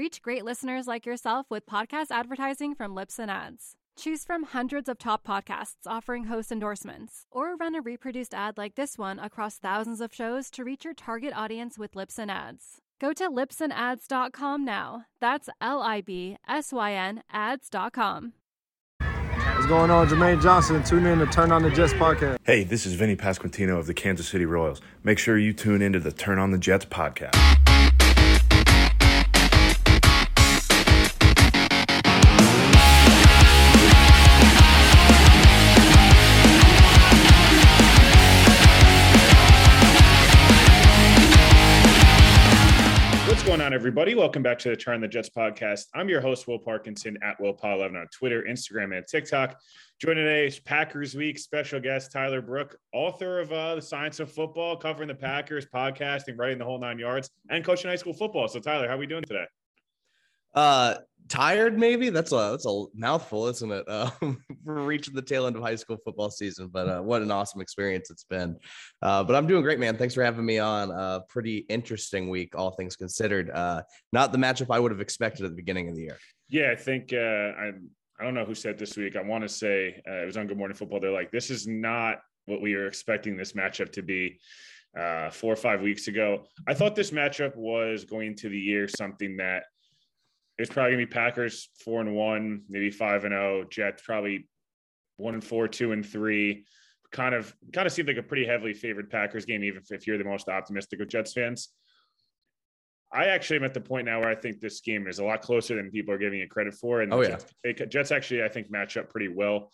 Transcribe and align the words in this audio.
Reach 0.00 0.22
great 0.22 0.46
listeners 0.46 0.86
like 0.86 1.04
yourself 1.04 1.50
with 1.50 1.66
podcast 1.66 2.06
advertising 2.10 2.74
from 2.74 2.94
Libsyn 2.94 3.28
Ads. 3.28 3.74
Choose 3.98 4.24
from 4.24 4.44
hundreds 4.44 4.88
of 4.88 4.96
top 4.96 5.22
podcasts 5.26 5.86
offering 5.86 6.24
host 6.24 6.50
endorsements, 6.50 7.26
or 7.30 7.54
run 7.54 7.74
a 7.74 7.82
reproduced 7.82 8.32
ad 8.32 8.56
like 8.56 8.76
this 8.76 8.96
one 8.96 9.18
across 9.18 9.58
thousands 9.58 10.00
of 10.00 10.14
shows 10.14 10.48
to 10.52 10.64
reach 10.64 10.86
your 10.86 10.94
target 10.94 11.34
audience 11.36 11.78
with 11.78 11.92
Libsyn 11.92 12.30
Ads. 12.30 12.78
Go 12.98 13.12
to 13.12 13.28
libsynads.com 13.28 14.64
now. 14.64 15.04
That's 15.20 15.50
L 15.60 15.82
I 15.82 16.00
B 16.00 16.38
S 16.48 16.72
Y 16.72 16.94
N 16.94 17.22
ads.com. 17.30 18.32
What's 19.00 19.66
going 19.66 19.90
on? 19.90 20.08
Jermaine 20.08 20.40
Johnson. 20.40 20.82
Tune 20.82 21.04
in 21.04 21.18
to 21.18 21.26
Turn 21.26 21.52
on 21.52 21.62
the 21.62 21.70
Jets 21.70 21.92
podcast. 21.92 22.38
Hey, 22.44 22.64
this 22.64 22.86
is 22.86 22.94
Vinny 22.94 23.16
Pasquantino 23.16 23.78
of 23.78 23.86
the 23.86 23.92
Kansas 23.92 24.26
City 24.26 24.46
Royals. 24.46 24.80
Make 25.04 25.18
sure 25.18 25.36
you 25.36 25.52
tune 25.52 25.82
into 25.82 26.00
the 26.00 26.10
Turn 26.10 26.38
on 26.38 26.52
the 26.52 26.58
Jets 26.58 26.86
podcast. 26.86 27.89
Everybody? 43.80 44.14
Welcome 44.14 44.42
back 44.42 44.58
to 44.58 44.68
the 44.68 44.76
Turn 44.76 45.00
the 45.00 45.08
Jets 45.08 45.30
podcast. 45.30 45.86
I'm 45.94 46.10
your 46.10 46.20
host, 46.20 46.46
Will 46.46 46.58
Parkinson 46.58 47.16
at 47.22 47.40
WillPaul11 47.40 47.98
on 47.98 48.06
Twitter, 48.12 48.42
Instagram, 48.42 48.94
and 48.94 49.06
TikTok. 49.06 49.58
Joining 49.98 50.26
is 50.26 50.58
Packers 50.58 51.14
Week 51.14 51.38
special 51.38 51.80
guest 51.80 52.12
Tyler 52.12 52.42
Brook, 52.42 52.76
author 52.92 53.40
of 53.40 53.50
uh, 53.50 53.76
The 53.76 53.80
Science 53.80 54.20
of 54.20 54.30
Football, 54.30 54.76
covering 54.76 55.08
the 55.08 55.14
Packers, 55.14 55.64
podcasting, 55.64 56.38
writing 56.38 56.58
the 56.58 56.64
whole 56.66 56.78
nine 56.78 56.98
yards, 56.98 57.30
and 57.48 57.64
coaching 57.64 57.88
high 57.88 57.96
school 57.96 58.12
football. 58.12 58.48
So, 58.48 58.60
Tyler, 58.60 58.86
how 58.86 58.96
are 58.96 58.98
we 58.98 59.06
doing 59.06 59.22
today? 59.22 59.46
Uh, 60.54 60.96
tired 61.30 61.78
maybe. 61.78 62.10
That's 62.10 62.32
a 62.32 62.50
that's 62.50 62.66
a 62.66 62.84
mouthful, 62.94 63.46
isn't 63.46 63.70
it? 63.70 63.86
Um, 64.00 64.42
we're 64.64 64.82
reaching 64.82 65.14
the 65.14 65.22
tail 65.22 65.46
end 65.46 65.56
of 65.56 65.62
high 65.62 65.76
school 65.76 65.96
football 66.04 66.30
season, 66.30 66.68
but 66.68 66.88
uh, 66.88 67.00
what 67.00 67.22
an 67.22 67.30
awesome 67.30 67.60
experience 67.60 68.10
it's 68.10 68.24
been. 68.24 68.56
Uh, 69.02 69.22
but 69.22 69.36
I'm 69.36 69.46
doing 69.46 69.62
great, 69.62 69.78
man. 69.78 69.96
Thanks 69.96 70.14
for 70.14 70.24
having 70.24 70.44
me 70.44 70.58
on. 70.58 70.90
A 70.90 71.22
pretty 71.28 71.58
interesting 71.68 72.28
week, 72.28 72.54
all 72.56 72.70
things 72.70 72.96
considered. 72.96 73.50
Uh, 73.50 73.82
not 74.12 74.32
the 74.32 74.38
matchup 74.38 74.68
I 74.70 74.80
would 74.80 74.90
have 74.90 75.00
expected 75.00 75.44
at 75.44 75.50
the 75.50 75.56
beginning 75.56 75.88
of 75.88 75.96
the 75.96 76.02
year. 76.02 76.18
Yeah, 76.48 76.70
I 76.72 76.76
think 76.76 77.12
uh, 77.12 77.16
I 77.16 77.72
I 78.18 78.24
don't 78.24 78.34
know 78.34 78.44
who 78.44 78.54
said 78.54 78.78
this 78.78 78.96
week. 78.96 79.16
I 79.16 79.22
want 79.22 79.42
to 79.42 79.48
say 79.48 80.02
uh, 80.08 80.22
it 80.22 80.26
was 80.26 80.36
on 80.36 80.46
Good 80.46 80.58
Morning 80.58 80.76
Football. 80.76 81.00
They're 81.00 81.10
like, 81.10 81.30
this 81.30 81.50
is 81.50 81.66
not 81.66 82.18
what 82.46 82.60
we 82.60 82.74
were 82.74 82.86
expecting 82.86 83.36
this 83.36 83.52
matchup 83.52 83.92
to 83.92 84.02
be 84.02 84.38
uh, 84.98 85.30
four 85.30 85.52
or 85.52 85.56
five 85.56 85.80
weeks 85.80 86.08
ago. 86.08 86.44
I 86.66 86.74
thought 86.74 86.94
this 86.94 87.12
matchup 87.12 87.56
was 87.56 88.04
going 88.04 88.34
to 88.36 88.48
the 88.48 88.58
year 88.58 88.88
something 88.88 89.36
that 89.38 89.64
it's 90.60 90.72
probably 90.72 90.92
gonna 90.92 91.06
be 91.06 91.12
Packers 91.12 91.68
four 91.84 92.00
and 92.00 92.14
one, 92.14 92.62
maybe 92.68 92.90
five 92.90 93.24
and 93.24 93.32
zero. 93.32 93.64
Jets 93.64 94.02
probably 94.02 94.48
one 95.16 95.34
and 95.34 95.44
four, 95.44 95.68
two 95.68 95.92
and 95.92 96.04
three. 96.04 96.64
Kind 97.12 97.34
of, 97.34 97.52
kind 97.72 97.86
of 97.86 97.92
seemed 97.92 98.08
like 98.08 98.18
a 98.18 98.22
pretty 98.22 98.46
heavily 98.46 98.72
favored 98.72 99.10
Packers 99.10 99.44
game, 99.44 99.64
even 99.64 99.82
if 99.90 100.06
you're 100.06 100.18
the 100.18 100.24
most 100.24 100.48
optimistic 100.48 101.00
of 101.00 101.08
Jets 101.08 101.32
fans. 101.32 101.70
I 103.12 103.26
actually 103.26 103.56
am 103.56 103.64
at 103.64 103.74
the 103.74 103.80
point 103.80 104.06
now 104.06 104.20
where 104.20 104.28
I 104.28 104.36
think 104.36 104.60
this 104.60 104.80
game 104.80 105.08
is 105.08 105.18
a 105.18 105.24
lot 105.24 105.42
closer 105.42 105.74
than 105.74 105.90
people 105.90 106.14
are 106.14 106.18
giving 106.18 106.38
it 106.38 106.50
credit 106.50 106.74
for. 106.74 107.00
And 107.00 107.12
oh, 107.12 107.22
yeah. 107.22 107.38
Jets, 107.64 107.82
Jets 107.88 108.12
actually, 108.12 108.44
I 108.44 108.48
think, 108.48 108.70
match 108.70 108.96
up 108.96 109.08
pretty 109.08 109.26
well. 109.26 109.72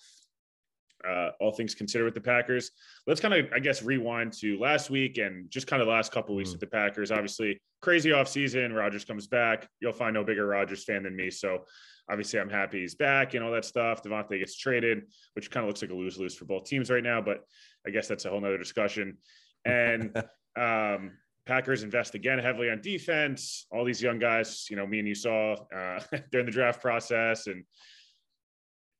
Uh, 1.08 1.30
all 1.40 1.52
things 1.52 1.74
considered 1.74 2.04
with 2.04 2.14
the 2.14 2.20
Packers. 2.20 2.70
Let's 3.06 3.20
kind 3.20 3.34
of, 3.34 3.46
I 3.54 3.58
guess, 3.58 3.82
rewind 3.82 4.32
to 4.34 4.58
last 4.58 4.90
week 4.90 5.18
and 5.18 5.50
just 5.50 5.66
kind 5.66 5.80
of 5.80 5.86
the 5.86 5.92
last 5.92 6.12
couple 6.12 6.34
weeks 6.34 6.50
mm. 6.50 6.54
with 6.54 6.60
the 6.60 6.66
Packers. 6.66 7.10
Obviously, 7.10 7.60
crazy 7.82 8.10
offseason. 8.10 8.74
Rodgers 8.74 9.04
comes 9.04 9.26
back. 9.26 9.68
You'll 9.80 9.92
find 9.92 10.14
no 10.14 10.24
bigger 10.24 10.46
Rodgers 10.46 10.84
fan 10.84 11.02
than 11.04 11.14
me. 11.14 11.30
So 11.30 11.64
obviously, 12.10 12.40
I'm 12.40 12.50
happy 12.50 12.80
he's 12.80 12.94
back 12.94 13.34
and 13.34 13.44
all 13.44 13.52
that 13.52 13.64
stuff. 13.64 14.02
Davante 14.02 14.38
gets 14.38 14.56
traded, 14.56 15.04
which 15.34 15.50
kind 15.50 15.64
of 15.64 15.68
looks 15.68 15.82
like 15.82 15.90
a 15.90 15.94
lose 15.94 16.18
lose 16.18 16.34
for 16.34 16.44
both 16.44 16.64
teams 16.64 16.90
right 16.90 17.04
now. 17.04 17.20
But 17.20 17.44
I 17.86 17.90
guess 17.90 18.08
that's 18.08 18.24
a 18.24 18.30
whole 18.30 18.40
nother 18.40 18.58
discussion. 18.58 19.18
And 19.64 20.16
um, 20.56 21.12
Packers 21.46 21.84
invest 21.84 22.16
again 22.16 22.40
heavily 22.40 22.70
on 22.70 22.80
defense. 22.80 23.66
All 23.70 23.84
these 23.84 24.02
young 24.02 24.18
guys, 24.18 24.66
you 24.68 24.76
know, 24.76 24.86
me 24.86 24.98
and 24.98 25.08
you 25.08 25.14
saw 25.14 25.54
uh, 25.74 26.00
during 26.32 26.46
the 26.46 26.52
draft 26.52 26.82
process, 26.82 27.46
and 27.46 27.64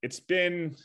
it's 0.02 0.20
been, 0.20 0.76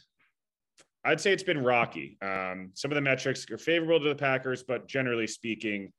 I'd 1.04 1.20
say 1.20 1.34
it's 1.34 1.44
been 1.44 1.64
rocky. 1.64 2.18
Um, 2.22 2.72
some 2.74 2.92
of 2.92 2.96
the 2.96 3.02
metrics 3.02 3.50
are 3.50 3.58
favorable 3.58 4.00
to 4.00 4.10
the 4.10 4.16
Packers, 4.16 4.64
but 4.64 4.88
generally 4.88 5.28
speaking, 5.28 5.92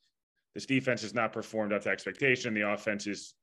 this 0.54 0.66
defense 0.66 1.02
has 1.02 1.14
not 1.14 1.32
performed 1.32 1.72
up 1.72 1.82
to 1.82 1.88
expectation. 1.88 2.54
The 2.54 2.68
offense 2.70 3.06
is 3.06 3.34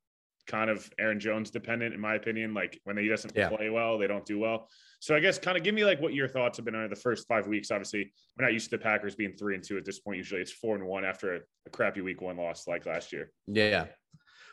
kind 0.46 0.70
of 0.70 0.90
Aaron 0.98 1.20
Jones 1.20 1.50
dependent, 1.50 1.94
in 1.94 2.00
my 2.00 2.14
opinion. 2.14 2.54
Like 2.54 2.80
when 2.84 2.96
he 2.96 3.08
doesn't 3.08 3.32
yeah. 3.36 3.48
play 3.48 3.68
well, 3.68 3.98
they 3.98 4.06
don't 4.06 4.24
do 4.24 4.38
well. 4.38 4.68
So 5.00 5.14
I 5.14 5.20
guess 5.20 5.38
kind 5.38 5.56
of 5.56 5.62
give 5.62 5.74
me 5.74 5.84
like 5.84 6.00
what 6.00 6.14
your 6.14 6.28
thoughts 6.28 6.58
have 6.58 6.64
been 6.64 6.74
on 6.74 6.88
the 6.88 6.96
first 6.96 7.26
five 7.28 7.46
weeks. 7.46 7.70
Obviously, 7.70 8.12
we're 8.38 8.44
not 8.44 8.52
used 8.52 8.70
to 8.70 8.76
the 8.76 8.82
Packers 8.82 9.14
being 9.14 9.32
three 9.32 9.54
and 9.54 9.64
two 9.64 9.76
at 9.76 9.84
this 9.84 10.00
point. 10.00 10.18
Usually 10.18 10.40
it's 10.40 10.52
four 10.52 10.76
and 10.76 10.86
one 10.86 11.04
after 11.04 11.36
a, 11.36 11.40
a 11.66 11.70
crappy 11.70 12.00
week 12.00 12.20
one 12.20 12.36
loss 12.36 12.66
like 12.66 12.86
last 12.86 13.12
year. 13.12 13.30
Yeah. 13.46 13.86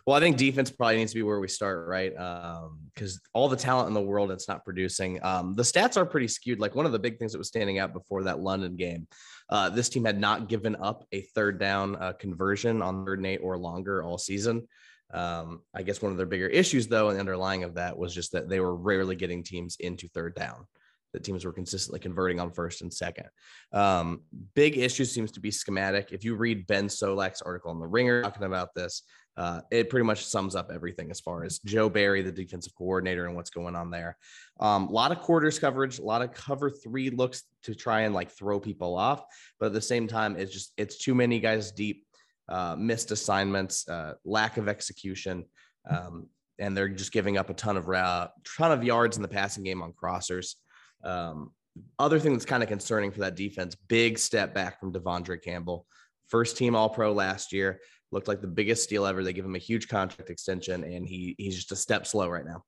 Well, 0.07 0.15
I 0.15 0.21
think 0.21 0.37
defense 0.37 0.71
probably 0.71 0.95
needs 0.95 1.11
to 1.11 1.19
be 1.19 1.23
where 1.23 1.41
we 1.41 1.49
start, 1.49 1.85
right? 1.85 2.13
Because 2.13 3.15
um, 3.15 3.21
all 3.33 3.49
the 3.49 3.57
talent 3.57 3.89
in 3.89 3.93
the 3.93 3.99
world, 3.99 4.31
it's 4.31 4.47
not 4.47 4.63
producing. 4.63 5.21
Um, 5.21 5.53
the 5.53 5.63
stats 5.63 5.97
are 5.97 6.05
pretty 6.05 6.29
skewed. 6.29 6.61
Like 6.61 6.75
one 6.75 6.85
of 6.85 6.93
the 6.93 6.97
big 6.97 7.19
things 7.19 7.33
that 7.33 7.37
was 7.37 7.49
standing 7.49 7.77
out 7.77 7.91
before 7.91 8.23
that 8.23 8.39
London 8.39 8.77
game, 8.77 9.05
uh, 9.49 9.69
this 9.69 9.89
team 9.89 10.05
had 10.05 10.17
not 10.17 10.47
given 10.47 10.77
up 10.77 11.03
a 11.11 11.23
third 11.35 11.59
down 11.59 11.97
uh, 11.97 12.13
conversion 12.13 12.81
on 12.81 13.05
third 13.05 13.19
and 13.19 13.27
eight 13.27 13.41
or 13.43 13.57
longer 13.57 14.01
all 14.01 14.17
season. 14.17 14.65
Um, 15.13 15.59
I 15.75 15.83
guess 15.83 16.01
one 16.01 16.13
of 16.13 16.17
their 16.17 16.25
bigger 16.25 16.47
issues, 16.47 16.87
though, 16.87 17.09
and 17.09 17.19
underlying 17.19 17.65
of 17.65 17.73
that 17.73 17.97
was 17.97 18.13
just 18.13 18.31
that 18.31 18.47
they 18.47 18.61
were 18.61 18.77
rarely 18.77 19.17
getting 19.17 19.43
teams 19.43 19.75
into 19.81 20.07
third 20.07 20.35
down. 20.35 20.67
The 21.17 21.23
teams 21.23 21.45
were 21.45 21.53
consistently 21.53 21.99
converting 21.99 22.39
on 22.39 22.51
first 22.51 22.81
and 22.81 22.93
second. 22.93 23.27
Um, 23.73 24.21
big 24.53 24.77
issue 24.77 25.05
seems 25.05 25.31
to 25.31 25.39
be 25.39 25.51
schematic. 25.51 26.11
If 26.11 26.23
you 26.23 26.35
read 26.35 26.67
Ben 26.67 26.87
Solak's 26.87 27.41
article 27.41 27.71
on 27.71 27.79
The 27.79 27.87
Ringer 27.87 28.21
talking 28.21 28.43
about 28.43 28.75
this, 28.75 29.03
uh, 29.35 29.61
it 29.71 29.89
pretty 29.89 30.05
much 30.05 30.25
sums 30.25 30.55
up 30.55 30.71
everything 30.73 31.11
as 31.11 31.19
far 31.19 31.43
as 31.43 31.59
Joe 31.59 31.89
Barry, 31.89 32.23
the 32.23 32.31
defensive 32.31 32.73
coordinator, 32.75 33.25
and 33.25 33.35
what's 33.35 33.51
going 33.51 33.75
on 33.75 33.91
there. 33.91 34.17
A 34.59 34.65
um, 34.65 34.87
lot 34.87 35.11
of 35.11 35.19
quarters 35.19 35.59
coverage, 35.59 35.99
a 35.99 36.03
lot 36.03 36.23
of 36.23 36.33
cover 36.33 36.71
three 36.71 37.11
looks 37.11 37.43
to 37.63 37.75
try 37.75 38.01
and 38.01 38.15
like 38.15 38.31
throw 38.31 38.59
people 38.59 38.95
off, 38.95 39.23
but 39.59 39.67
at 39.67 39.73
the 39.73 39.81
same 39.81 40.07
time, 40.07 40.35
it's 40.37 40.51
just 40.51 40.73
it's 40.77 40.97
too 40.97 41.13
many 41.13 41.39
guys 41.39 41.71
deep 41.71 42.05
uh, 42.49 42.75
missed 42.77 43.11
assignments, 43.11 43.87
uh, 43.87 44.13
lack 44.25 44.57
of 44.57 44.67
execution, 44.67 45.45
um, 45.87 46.27
and 46.57 46.75
they're 46.75 46.89
just 46.89 47.11
giving 47.11 47.37
up 47.37 47.51
a 47.51 47.53
ton 47.53 47.77
of 47.77 47.87
uh, 47.89 48.29
ton 48.57 48.71
of 48.71 48.83
yards 48.83 49.17
in 49.17 49.21
the 49.21 49.27
passing 49.27 49.63
game 49.63 49.83
on 49.83 49.93
crossers. 49.93 50.55
Um, 51.03 51.51
other 51.99 52.19
thing 52.19 52.33
that's 52.33 52.45
kind 52.45 52.63
of 52.63 52.69
concerning 52.69 53.11
for 53.11 53.19
that 53.19 53.35
defense: 53.35 53.75
big 53.75 54.17
step 54.17 54.53
back 54.53 54.79
from 54.79 54.93
De'Vondre 54.93 55.41
Campbell, 55.41 55.85
first 56.27 56.57
team 56.57 56.75
All 56.75 56.89
Pro 56.89 57.13
last 57.13 57.53
year, 57.53 57.79
looked 58.11 58.27
like 58.27 58.41
the 58.41 58.47
biggest 58.47 58.83
steal 58.83 59.05
ever. 59.05 59.23
They 59.23 59.33
give 59.33 59.45
him 59.45 59.55
a 59.55 59.59
huge 59.59 59.87
contract 59.87 60.29
extension, 60.29 60.83
and 60.83 61.07
he 61.07 61.35
he's 61.37 61.55
just 61.55 61.71
a 61.71 61.75
step 61.75 62.07
slow 62.07 62.29
right 62.29 62.45
now. 62.45 62.63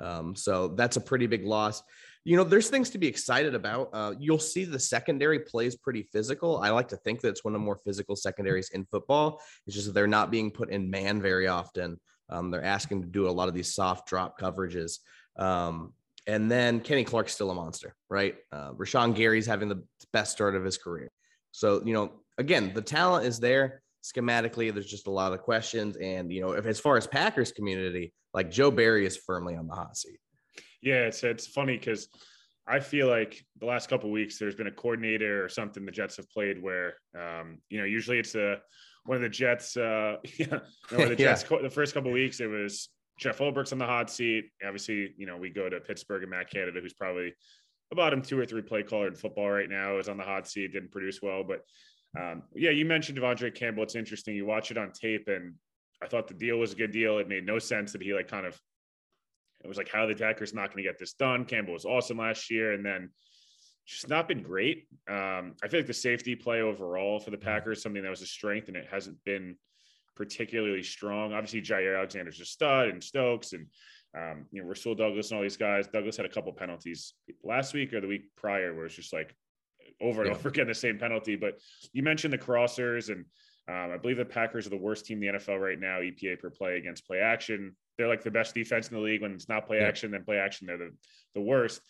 Um, 0.00 0.36
so 0.36 0.68
that's 0.68 0.96
a 0.96 1.00
pretty 1.00 1.26
big 1.26 1.44
loss 1.44 1.82
you 2.28 2.36
know, 2.36 2.44
there's 2.44 2.68
things 2.68 2.90
to 2.90 2.98
be 2.98 3.06
excited 3.06 3.54
about. 3.54 3.88
Uh, 3.90 4.12
you'll 4.18 4.38
see 4.38 4.66
the 4.66 4.78
secondary 4.78 5.38
plays 5.38 5.76
pretty 5.76 6.02
physical. 6.02 6.58
I 6.58 6.68
like 6.68 6.88
to 6.88 6.96
think 6.98 7.22
that 7.22 7.28
it's 7.28 7.42
one 7.42 7.54
of 7.54 7.60
the 7.60 7.64
more 7.64 7.80
physical 7.86 8.16
secondaries 8.16 8.68
in 8.68 8.84
football. 8.84 9.40
It's 9.66 9.74
just 9.74 9.86
that 9.86 9.92
they're 9.94 10.06
not 10.06 10.30
being 10.30 10.50
put 10.50 10.70
in 10.70 10.90
man 10.90 11.22
very 11.22 11.46
often. 11.46 11.98
Um, 12.28 12.50
they're 12.50 12.62
asking 12.62 13.00
to 13.00 13.08
do 13.08 13.28
a 13.28 13.30
lot 13.30 13.48
of 13.48 13.54
these 13.54 13.74
soft 13.74 14.06
drop 14.08 14.38
coverages. 14.38 14.98
Um, 15.36 15.94
and 16.28 16.50
then 16.50 16.80
Kenny 16.80 17.04
Clark's 17.04 17.32
still 17.32 17.50
a 17.50 17.54
monster, 17.54 17.96
right? 18.10 18.36
Uh, 18.52 18.72
Rashan 18.72 19.14
Gary's 19.14 19.46
having 19.46 19.70
the 19.70 19.82
best 20.12 20.30
start 20.30 20.54
of 20.54 20.62
his 20.62 20.76
career. 20.76 21.10
So, 21.52 21.82
you 21.84 21.94
know, 21.94 22.12
again, 22.36 22.72
the 22.74 22.82
talent 22.82 23.26
is 23.26 23.40
there. 23.40 23.82
Schematically, 24.04 24.72
there's 24.72 24.90
just 24.90 25.06
a 25.06 25.10
lot 25.10 25.32
of 25.32 25.40
questions. 25.40 25.96
And, 25.96 26.30
you 26.30 26.42
know, 26.42 26.52
if 26.52 26.66
as 26.66 26.78
far 26.78 26.98
as 26.98 27.06
Packers 27.06 27.50
community, 27.50 28.12
like 28.34 28.50
Joe 28.50 28.70
Barry 28.70 29.06
is 29.06 29.16
firmly 29.16 29.56
on 29.56 29.66
the 29.66 29.74
hot 29.74 29.96
seat. 29.96 30.18
Yeah, 30.82 31.06
it's 31.06 31.24
it's 31.24 31.46
funny 31.46 31.78
because 31.78 32.08
I 32.66 32.78
feel 32.78 33.08
like 33.08 33.42
the 33.58 33.66
last 33.66 33.88
couple 33.88 34.10
weeks 34.10 34.38
there's 34.38 34.54
been 34.54 34.66
a 34.66 34.72
coordinator 34.72 35.42
or 35.42 35.48
something 35.48 35.84
the 35.84 35.90
Jets 35.90 36.18
have 36.18 36.30
played 36.30 36.62
where 36.62 36.94
um, 37.18 37.58
you 37.70 37.78
know 37.78 37.84
usually 37.84 38.18
it's 38.18 38.34
a 38.34 38.60
one 39.06 39.16
of 39.16 39.22
the 39.22 39.28
Jets 39.28 39.76
uh, 39.76 40.16
the 40.38 41.16
Jets 41.18 41.44
yeah. 41.50 41.58
the 41.62 41.70
first 41.70 41.94
couple 41.94 42.12
weeks 42.12 42.38
it 42.38 42.46
was 42.46 42.90
Jeff 43.18 43.40
Ulbricht's 43.40 43.72
on 43.72 43.78
the 43.78 43.86
hot 43.86 44.10
seat. 44.10 44.50
Obviously, 44.64 45.12
you 45.16 45.26
know, 45.26 45.36
we 45.36 45.50
go 45.50 45.68
to 45.68 45.80
Pittsburgh 45.80 46.22
and 46.22 46.30
Matt 46.30 46.50
Canada, 46.50 46.80
who's 46.80 46.94
probably 46.94 47.34
a 47.90 47.96
bottom 47.96 48.22
two 48.22 48.38
or 48.38 48.46
three 48.46 48.62
play 48.62 48.82
caller 48.82 49.08
in 49.08 49.14
football 49.14 49.50
right 49.50 49.68
now, 49.68 49.98
is 49.98 50.08
on 50.08 50.16
the 50.16 50.24
hot 50.24 50.46
seat, 50.46 50.72
didn't 50.72 50.92
produce 50.92 51.20
well. 51.20 51.42
But 51.42 51.64
um, 52.18 52.44
yeah, 52.54 52.70
you 52.70 52.84
mentioned 52.84 53.18
De'Vondre 53.18 53.54
Campbell. 53.54 53.82
It's 53.82 53.96
interesting. 53.96 54.34
You 54.34 54.46
watch 54.46 54.70
it 54.70 54.78
on 54.78 54.92
tape, 54.92 55.28
and 55.28 55.54
I 56.02 56.06
thought 56.06 56.28
the 56.28 56.34
deal 56.34 56.58
was 56.58 56.72
a 56.72 56.76
good 56.76 56.92
deal. 56.92 57.18
It 57.18 57.28
made 57.28 57.44
no 57.44 57.58
sense 57.58 57.92
that 57.92 58.02
he 58.02 58.14
like 58.14 58.28
kind 58.28 58.46
of 58.46 58.58
it 59.64 59.68
was 59.68 59.76
like 59.76 59.88
how 59.88 60.06
the 60.06 60.14
Packers 60.14 60.54
not 60.54 60.72
going 60.72 60.84
to 60.84 60.88
get 60.88 60.98
this 60.98 61.14
done. 61.14 61.44
Campbell 61.44 61.72
was 61.72 61.84
awesome 61.84 62.18
last 62.18 62.50
year, 62.50 62.72
and 62.72 62.86
then 62.86 63.10
just 63.86 64.08
not 64.08 64.28
been 64.28 64.42
great. 64.42 64.86
Um, 65.08 65.56
I 65.62 65.68
feel 65.68 65.80
like 65.80 65.86
the 65.86 65.94
safety 65.94 66.36
play 66.36 66.60
overall 66.60 67.18
for 67.18 67.30
the 67.30 67.38
Packers 67.38 67.82
something 67.82 68.02
that 68.02 68.10
was 68.10 68.22
a 68.22 68.26
strength, 68.26 68.68
and 68.68 68.76
it 68.76 68.86
hasn't 68.88 69.16
been 69.24 69.56
particularly 70.18 70.82
strong. 70.82 71.32
Obviously, 71.32 71.62
Jaire 71.62 71.96
Alexander's 71.96 72.40
a 72.40 72.44
stud, 72.44 72.88
and 72.88 73.02
Stokes, 73.02 73.52
and 73.52 73.66
um, 74.16 74.46
you 74.50 74.60
know 74.60 74.68
Rasul 74.68 74.96
Douglas 74.96 75.30
and 75.30 75.38
all 75.38 75.42
these 75.42 75.56
guys. 75.56 75.86
Douglas 75.86 76.16
had 76.16 76.26
a 76.26 76.28
couple 76.28 76.52
penalties 76.52 77.14
last 77.44 77.72
week 77.72 77.94
or 77.94 78.00
the 78.00 78.08
week 78.08 78.24
prior, 78.36 78.74
where 78.74 78.86
it's 78.86 78.96
just 78.96 79.12
like 79.12 79.34
over 80.02 80.22
and 80.22 80.32
yeah. 80.32 80.36
over 80.36 80.48
again 80.50 80.66
the 80.66 80.74
same 80.74 80.98
penalty. 80.98 81.36
But 81.36 81.60
you 81.92 82.02
mentioned 82.02 82.32
the 82.32 82.38
crossers, 82.38 83.08
and 83.08 83.24
um, 83.68 83.94
I 83.94 83.96
believe 83.96 84.16
the 84.16 84.24
Packers 84.24 84.66
are 84.66 84.70
the 84.70 84.76
worst 84.76 85.06
team 85.06 85.22
in 85.22 85.32
the 85.32 85.38
NFL 85.38 85.60
right 85.60 85.78
now, 85.78 86.00
EPA 86.00 86.40
per 86.40 86.50
play 86.50 86.76
against 86.76 87.06
play 87.06 87.20
action. 87.20 87.76
They're 87.96 88.08
like 88.08 88.24
the 88.24 88.30
best 88.30 88.54
defense 88.54 88.88
in 88.88 88.96
the 88.96 89.02
league 89.02 89.22
when 89.22 89.32
it's 89.32 89.48
not 89.48 89.66
play 89.66 89.78
yeah. 89.78 89.86
action, 89.86 90.10
then 90.10 90.24
play 90.24 90.38
action, 90.38 90.66
they're 90.66 90.78
the, 90.78 90.92
the 91.34 91.40
worst. 91.40 91.80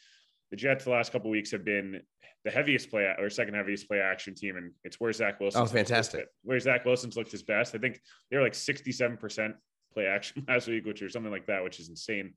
The 0.50 0.56
Jets 0.56 0.84
the 0.84 0.90
last 0.90 1.12
couple 1.12 1.30
weeks 1.30 1.50
have 1.50 1.64
been 1.64 2.00
the 2.44 2.50
heaviest 2.50 2.90
play 2.90 3.12
or 3.18 3.28
second 3.28 3.54
heaviest 3.54 3.88
play 3.88 4.00
action 4.00 4.34
team, 4.34 4.56
and 4.56 4.72
it's 4.84 4.98
where 4.98 5.12
Zach 5.12 5.40
Wilson. 5.40 5.62
Oh, 5.62 5.66
fantastic! 5.66 6.26
Where 6.42 6.58
Zach 6.58 6.84
Wilson's 6.84 7.16
looked 7.16 7.32
his 7.32 7.42
best. 7.42 7.74
I 7.74 7.78
think 7.78 8.00
they're 8.30 8.42
like 8.42 8.54
sixty-seven 8.54 9.18
percent 9.18 9.56
play 9.92 10.06
action 10.06 10.44
last 10.48 10.68
week, 10.68 10.86
which 10.86 11.02
or 11.02 11.08
something 11.08 11.32
like 11.32 11.46
that, 11.46 11.62
which 11.62 11.80
is 11.80 11.88
insane. 11.88 12.34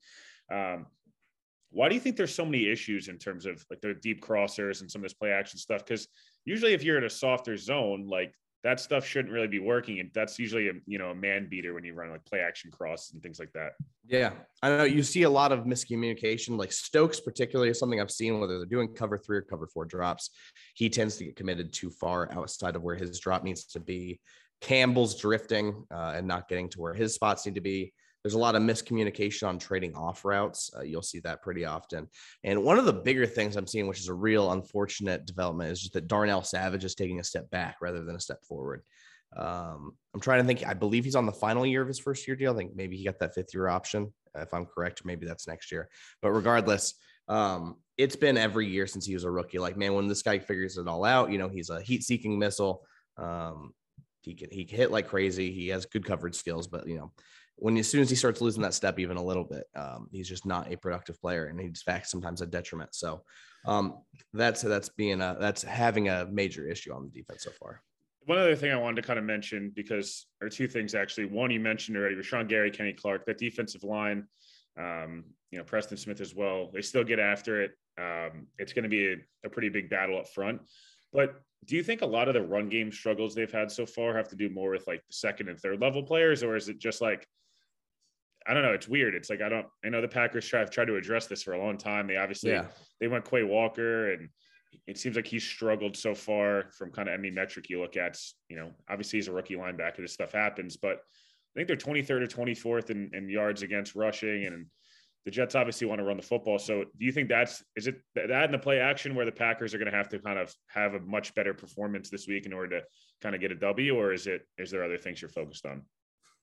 Um, 0.52 0.88
why 1.72 1.88
do 1.88 1.96
you 1.96 2.02
think 2.02 2.18
there's 2.18 2.36
so 2.36 2.44
many 2.46 2.70
issues 2.70 3.08
in 3.08 3.18
terms 3.18 3.46
of 3.46 3.66
like 3.70 3.80
their 3.80 3.94
deep 3.94 4.22
crossers 4.22 4.82
and 4.82 4.92
some 4.92 5.00
of 5.00 5.04
this 5.04 5.14
play 5.14 5.32
action 5.32 5.58
stuff? 5.58 5.86
Because 5.86 6.08
usually, 6.44 6.74
if 6.74 6.84
you're 6.84 6.98
in 6.98 7.06
a 7.06 7.10
softer 7.10 7.56
zone, 7.56 8.08
like 8.08 8.34
that 8.64 8.80
stuff 8.80 9.06
shouldn't 9.06 9.34
really 9.34 9.48
be 9.48 9.60
working, 9.60 10.00
and 10.00 10.12
that's 10.14 10.38
usually 10.38 10.70
a 10.70 10.74
you 10.86 11.00
know 11.00 11.10
a 11.10 11.16
man 11.16 11.48
beater 11.50 11.74
when 11.74 11.84
you 11.84 11.94
run 11.94 12.12
like 12.12 12.24
play 12.26 12.40
action 12.40 12.70
cross 12.72 13.12
and 13.12 13.22
things 13.22 13.40
like 13.40 13.52
that. 13.54 13.72
Yeah, 14.08 14.32
I 14.62 14.70
know 14.70 14.84
you 14.84 15.04
see 15.04 15.24
a 15.24 15.30
lot 15.30 15.52
of 15.52 15.62
miscommunication. 15.62 16.58
Like 16.58 16.72
Stokes, 16.72 17.20
particularly, 17.20 17.70
is 17.70 17.80
something 17.80 18.00
I've 18.00 18.12
seen 18.12 18.40
whether 18.40 18.58
they're 18.58 18.66
doing 18.66 18.94
cover 18.94 19.18
three 19.18 19.38
or 19.38 19.42
cover 19.42 19.68
four 19.68 19.86
drops. 19.86 20.30
He 20.76 20.90
tends 20.90 21.18
to 21.18 21.26
get 21.26 21.36
committed 21.36 21.74
too 21.74 21.90
far 21.90 22.32
outside 22.34 22.76
of 22.76 22.84
where 22.84 22.96
his 22.96 23.20
drop 23.20 23.44
needs 23.44 23.66
to 23.66 23.80
be. 23.80 24.20
Campbell's 24.62 25.20
drifting 25.20 25.86
uh, 25.92 26.14
and 26.16 26.28
not 26.28 26.48
getting 26.48 26.70
to 26.70 26.80
where 26.80 26.94
his 26.94 27.16
spots 27.16 27.46
need 27.46 27.56
to 27.56 27.62
be. 27.62 27.94
There's 28.24 28.36
a 28.36 28.40
lot 28.40 28.56
of 28.56 28.62
miscommunication 28.62 29.48
on 29.48 29.58
trading 29.58 29.96
off 29.96 30.24
routes. 30.24 30.70
Uh, 30.78 30.82
you'll 30.82 31.02
see 31.02 31.20
that 31.22 31.42
pretty 31.42 31.66
often. 31.66 32.08
And 32.44 32.64
one 32.64 32.78
of 32.78 32.86
the 32.86 32.94
bigger 32.94 33.26
things 33.26 33.56
I'm 33.56 33.68
seeing, 33.68 33.88
which 33.88 34.00
is 34.00 34.10
a 34.10 34.14
real 34.14 34.52
unfortunate 34.52 35.26
development, 35.26 35.72
is 35.72 35.82
just 35.82 35.94
that 35.94 36.08
Darnell 36.08 36.44
Savage 36.44 36.86
is 36.86 36.96
taking 36.96 37.20
a 37.20 37.24
step 37.24 37.50
back 37.50 37.78
rather 37.82 38.04
than 38.04 38.16
a 38.16 38.20
step 38.20 38.44
forward. 38.44 38.84
Um, 39.36 39.94
I'm 40.14 40.22
trying 40.22 40.42
to 40.42 40.48
think. 40.48 40.66
I 40.68 40.74
believe 40.74 41.06
he's 41.06 41.16
on 41.16 41.26
the 41.26 41.32
final 41.32 41.66
year 41.66 41.82
of 41.82 41.88
his 41.88 42.00
first 42.00 42.28
year 42.28 42.36
deal. 42.36 42.54
I 42.54 42.58
think 42.58 42.76
maybe 42.76 42.98
he 42.98 43.06
got 43.06 43.20
that 43.20 43.34
fifth 43.34 43.54
year 43.54 43.68
option, 43.68 44.14
if 44.36 44.54
I'm 44.54 44.66
correct. 44.66 45.06
Maybe 45.06 45.26
that's 45.26 45.48
next 45.48 45.72
year. 45.72 45.90
But 46.22 46.32
regardless, 46.32 46.96
um, 47.28 47.78
it's 47.98 48.16
been 48.16 48.38
every 48.38 48.68
year 48.68 48.88
since 48.88 49.06
he 49.06 49.14
was 49.14 49.24
a 49.24 49.32
rookie. 49.32 49.60
Like, 49.60 49.78
man, 49.78 49.94
when 49.94 50.08
this 50.08 50.22
guy 50.22 50.40
figures 50.40 50.78
it 50.78 50.88
all 50.88 51.06
out, 51.06 51.32
you 51.32 51.38
know, 51.38 51.48
he's 51.48 51.70
a 51.70 51.82
heat 51.82 52.04
seeking 52.04 52.38
missile. 52.38 52.84
Um, 53.18 53.74
he 54.22 54.36
can 54.36 54.50
he 54.52 54.66
can 54.66 54.78
hit 54.78 54.92
like 54.92 55.08
crazy. 55.08 55.52
He 55.52 55.70
has 55.70 55.86
good 55.86 56.06
coverage 56.06 56.36
skills, 56.36 56.68
but 56.68 56.88
you 56.88 56.98
know, 56.98 57.12
when 57.62 57.78
as 57.78 57.88
soon 57.88 58.02
as 58.02 58.10
he 58.10 58.16
starts 58.16 58.42
losing 58.42 58.64
that 58.64 58.74
step 58.74 58.98
even 58.98 59.18
a 59.18 59.24
little 59.24 59.44
bit, 59.44 59.66
um, 59.76 60.08
he's 60.12 60.28
just 60.28 60.48
not 60.48 60.74
a 60.74 60.76
productive 60.76 61.22
player, 61.22 61.46
and 61.46 61.60
he's 61.60 61.84
back 61.84 62.08
sometimes 62.08 62.42
a 62.42 62.48
detriment. 62.48 62.96
So 62.96 63.22
um, 63.68 64.00
that's 64.34 64.64
that's 64.64 64.90
being 64.90 65.22
a 65.22 65.38
that's 65.40 65.62
having 65.62 66.10
a 66.10 66.26
major 66.26 66.68
issue 66.68 66.92
on 66.92 67.04
the 67.04 67.10
defense 67.10 67.44
so 67.44 67.52
far. 67.52 67.84
One 68.26 68.40
other 68.40 68.56
thing 68.56 68.72
I 68.72 68.78
wanted 68.78 69.04
to 69.04 69.08
kind 69.08 69.20
of 69.20 69.26
mention 69.26 69.72
because 69.76 70.26
or 70.42 70.50
two 70.50 70.68
things 70.68 70.96
actually. 70.96 71.26
One 71.26 71.52
you 71.52 71.60
mentioned 71.60 71.98
already, 71.98 72.16
Rashan 72.16 72.50
Gary, 72.50 72.72
Kenny 72.72 72.94
Clark, 72.94 73.28
that 73.28 73.38
defensive 73.38 73.84
line. 73.84 74.26
Um, 74.76 75.26
you 75.52 75.60
know, 75.60 75.64
Preston 75.64 75.98
Smith 75.98 76.20
as 76.20 76.34
well. 76.34 76.72
They 76.74 76.82
still 76.82 77.04
get 77.04 77.20
after 77.20 77.62
it. 77.62 77.72
Um, 78.00 78.48
it's 78.58 78.74
going 78.74 78.84
to 78.84 78.90
be 78.90 79.14
a, 79.14 79.16
a 79.46 79.50
pretty 79.50 79.70
big 79.70 79.88
battle 79.88 80.18
up 80.18 80.30
front. 80.30 80.62
But 81.14 81.36
do 81.66 81.76
you 81.76 81.84
think 81.84 82.02
a 82.02 82.06
lot 82.08 82.28
of 82.28 82.34
the 82.34 82.42
run 82.42 82.70
game 82.70 82.92
struggles 82.92 83.36
they've 83.36 83.52
had 83.52 83.70
so 83.70 83.86
far 83.86 84.16
have 84.16 84.30
to 84.30 84.36
do 84.36 84.50
more 84.50 84.72
with 84.72 84.88
like 84.88 85.06
the 85.06 85.14
second 85.14 85.50
and 85.50 85.60
third 85.60 85.80
level 85.80 86.02
players, 86.02 86.42
or 86.42 86.56
is 86.56 86.68
it 86.70 86.80
just 86.80 87.02
like 87.02 87.28
I 88.48 88.54
don't 88.54 88.64
know. 88.64 88.74
It's 88.74 88.88
weird. 88.88 89.16
It's 89.16 89.30
like 89.30 89.42
I 89.42 89.50
don't. 89.50 89.68
I 89.86 89.90
know 89.90 90.02
the 90.02 90.08
Packers 90.08 90.48
try, 90.48 90.60
have 90.60 90.72
tried 90.72 90.86
to 90.86 90.96
address 90.96 91.28
this 91.28 91.44
for 91.44 91.54
a 91.54 91.64
long 91.64 91.78
time. 91.78 92.08
They 92.08 92.18
obviously 92.18 92.52
yeah. 92.52 92.66
they 93.00 93.08
went 93.08 93.30
Quay 93.30 93.44
Walker, 93.44 94.14
and 94.14 94.30
it 94.88 94.98
seems 94.98 95.16
like 95.16 95.28
he's 95.28 95.44
struggled 95.44 95.96
so 95.96 96.16
far 96.16 96.66
from 96.78 96.92
kind 96.92 97.08
of 97.08 97.14
any 97.14 97.30
metric 97.30 97.70
you 97.70 97.80
look 97.80 97.98
at. 97.98 98.18
You 98.50 98.58
know, 98.58 98.72
obviously 98.90 99.18
he's 99.18 99.28
a 99.28 99.34
rookie 99.34 99.56
linebacker. 99.56 99.98
This 99.98 100.14
stuff 100.14 100.32
happens, 100.32 100.78
but 100.78 100.98
I 100.98 101.60
think 101.60 101.68
they're 101.68 101.78
23rd 101.78 102.22
or 102.22 102.28
24th 102.28 102.90
in, 102.90 103.12
in 103.14 103.30
yards 103.30 103.62
against 103.62 103.96
rushing, 103.96 104.46
and 104.46 104.66
the 105.26 105.32
Jets 105.32 105.54
obviously 105.54 105.86
want 105.86 106.00
to 106.00 106.06
run 106.06 106.18
the 106.18 106.24
football. 106.24 106.58
So, 106.58 106.84
do 106.84 107.06
you 107.06 107.12
think 107.12 107.30
that's 107.30 107.64
is 107.76 107.88
it 107.88 108.02
that 108.16 108.46
in 108.46 108.52
the 108.52 108.58
play 108.58 108.80
action 108.80 109.14
where 109.14 109.26
the 109.26 109.32
Packers 109.32 109.74
are 109.74 109.78
going 109.78 109.92
to 109.92 109.98
have 109.98 110.10
to 110.10 110.20
kind 110.20 110.40
of 110.40 110.54
have 110.68 110.96
a 110.96 111.00
much 111.02 111.36
better 111.36 111.54
performance 111.54 112.10
this 112.10 112.28
week 112.28 112.46
in 112.46 112.54
order 112.54 112.80
to 112.80 112.86
kind 113.22 113.36
of 113.36 113.42
get 113.42 113.52
a 113.52 113.56
W, 113.56 113.96
or 113.96 114.14
is 114.14 114.26
it 114.26 114.42
is 114.58 114.72
there 114.72 114.84
other 114.84 114.98
things 114.98 115.22
you're 115.22 115.30
focused 115.30 115.66
on? 115.66 115.84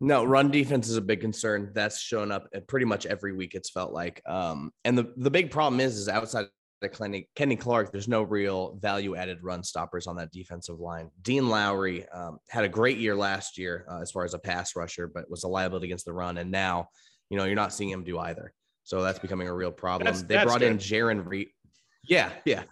No, 0.00 0.24
run 0.24 0.50
defense 0.50 0.88
is 0.88 0.96
a 0.96 1.00
big 1.00 1.20
concern. 1.20 1.72
That's 1.74 2.00
shown 2.00 2.30
up 2.30 2.46
pretty 2.68 2.86
much 2.86 3.04
every 3.06 3.32
week. 3.32 3.54
It's 3.54 3.70
felt 3.70 3.92
like, 3.92 4.22
um, 4.26 4.72
and 4.84 4.96
the 4.96 5.12
the 5.16 5.30
big 5.30 5.50
problem 5.50 5.80
is, 5.80 5.96
is 5.96 6.08
outside 6.08 6.46
of 6.82 6.92
Kenny, 6.92 7.28
Kenny 7.34 7.56
Clark, 7.56 7.90
there's 7.90 8.06
no 8.06 8.22
real 8.22 8.76
value 8.76 9.16
added 9.16 9.42
run 9.42 9.64
stoppers 9.64 10.06
on 10.06 10.14
that 10.16 10.30
defensive 10.30 10.78
line. 10.78 11.10
Dean 11.22 11.48
Lowry 11.48 12.08
um, 12.10 12.38
had 12.48 12.62
a 12.62 12.68
great 12.68 12.98
year 12.98 13.16
last 13.16 13.58
year 13.58 13.86
uh, 13.90 14.00
as 14.00 14.12
far 14.12 14.24
as 14.24 14.34
a 14.34 14.38
pass 14.38 14.76
rusher, 14.76 15.08
but 15.08 15.28
was 15.28 15.42
a 15.42 15.48
liability 15.48 15.86
against 15.86 16.04
the 16.04 16.12
run. 16.12 16.38
And 16.38 16.52
now, 16.52 16.88
you 17.30 17.36
know, 17.36 17.44
you're 17.44 17.56
not 17.56 17.72
seeing 17.72 17.90
him 17.90 18.04
do 18.04 18.20
either. 18.20 18.52
So 18.84 19.02
that's 19.02 19.18
becoming 19.18 19.48
a 19.48 19.54
real 19.54 19.72
problem. 19.72 20.06
That's, 20.06 20.22
they 20.22 20.36
that's 20.36 20.46
brought 20.46 20.60
good. 20.60 20.70
in 20.70 20.78
Jarran 20.78 21.26
Reed. 21.26 21.48
Yeah, 22.08 22.30
yeah. 22.44 22.62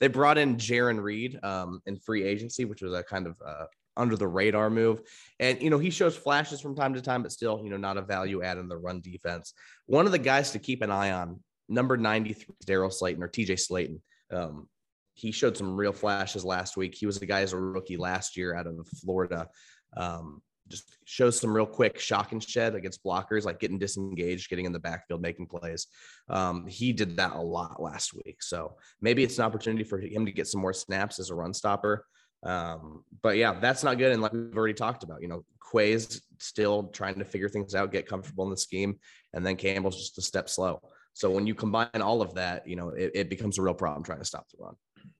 They 0.00 0.08
brought 0.08 0.36
in 0.36 0.56
Jarran 0.56 1.00
Reed 1.00 1.38
um, 1.44 1.80
in 1.86 1.96
free 1.96 2.24
agency, 2.24 2.64
which 2.64 2.82
was 2.82 2.92
a 2.92 3.02
kind 3.02 3.26
of 3.26 3.40
uh, 3.46 3.66
under 3.96 4.16
the 4.16 4.26
radar 4.26 4.70
move. 4.70 5.02
And, 5.38 5.60
you 5.60 5.70
know, 5.70 5.78
he 5.78 5.90
shows 5.90 6.16
flashes 6.16 6.60
from 6.60 6.74
time 6.74 6.94
to 6.94 7.02
time, 7.02 7.22
but 7.22 7.32
still, 7.32 7.60
you 7.62 7.70
know, 7.70 7.76
not 7.76 7.96
a 7.96 8.02
value 8.02 8.42
add 8.42 8.58
in 8.58 8.68
the 8.68 8.76
run 8.76 9.00
defense. 9.00 9.54
One 9.86 10.06
of 10.06 10.12
the 10.12 10.18
guys 10.18 10.52
to 10.52 10.58
keep 10.58 10.82
an 10.82 10.90
eye 10.90 11.12
on, 11.12 11.40
number 11.68 11.96
93, 11.96 12.54
Daryl 12.66 12.92
Slaton 12.92 13.22
or 13.22 13.28
TJ 13.28 13.52
Slaton. 13.52 14.00
Um, 14.30 14.68
he 15.14 15.30
showed 15.30 15.56
some 15.56 15.76
real 15.76 15.92
flashes 15.92 16.44
last 16.44 16.76
week. 16.76 16.94
He 16.94 17.06
was 17.06 17.18
the 17.18 17.26
guy 17.26 17.42
as 17.42 17.52
a 17.52 17.58
rookie 17.58 17.96
last 17.96 18.36
year 18.36 18.54
out 18.54 18.66
of 18.66 18.88
Florida. 19.02 19.48
Um, 19.96 20.40
just 20.68 20.96
shows 21.04 21.38
some 21.38 21.54
real 21.54 21.66
quick 21.66 21.98
shock 21.98 22.32
and 22.32 22.42
shed 22.42 22.74
against 22.74 23.04
blockers, 23.04 23.44
like 23.44 23.60
getting 23.60 23.78
disengaged, 23.78 24.48
getting 24.48 24.64
in 24.64 24.72
the 24.72 24.78
backfield, 24.78 25.20
making 25.20 25.46
plays. 25.46 25.86
Um, 26.28 26.66
he 26.66 26.92
did 26.92 27.16
that 27.16 27.34
a 27.34 27.40
lot 27.40 27.82
last 27.82 28.14
week. 28.14 28.42
So 28.42 28.76
maybe 29.00 29.22
it's 29.22 29.38
an 29.38 29.44
opportunity 29.44 29.84
for 29.84 29.98
him 29.98 30.24
to 30.24 30.32
get 30.32 30.46
some 30.46 30.60
more 30.60 30.72
snaps 30.72 31.18
as 31.18 31.30
a 31.30 31.34
run 31.34 31.52
stopper. 31.52 32.06
Um, 32.42 33.04
but 33.22 33.36
yeah, 33.36 33.58
that's 33.60 33.84
not 33.84 33.98
good. 33.98 34.12
And 34.12 34.20
like 34.20 34.32
we've 34.32 34.56
already 34.56 34.74
talked 34.74 35.04
about, 35.04 35.22
you 35.22 35.28
know, 35.28 35.44
Quay's 35.60 36.22
still 36.38 36.88
trying 36.88 37.18
to 37.18 37.24
figure 37.24 37.48
things 37.48 37.74
out, 37.74 37.92
get 37.92 38.06
comfortable 38.08 38.44
in 38.44 38.50
the 38.50 38.56
scheme, 38.56 38.98
and 39.32 39.46
then 39.46 39.56
Campbell's 39.56 39.96
just 39.96 40.18
a 40.18 40.22
step 40.22 40.48
slow. 40.48 40.80
So 41.14 41.30
when 41.30 41.46
you 41.46 41.54
combine 41.54 41.88
all 42.00 42.22
of 42.22 42.34
that, 42.34 42.66
you 42.66 42.74
know, 42.74 42.88
it, 42.90 43.12
it 43.14 43.30
becomes 43.30 43.58
a 43.58 43.62
real 43.62 43.74
problem 43.74 44.02
trying 44.02 44.18
to 44.18 44.24
stop 44.24 44.46
the 44.50 44.64
run. 44.64 44.74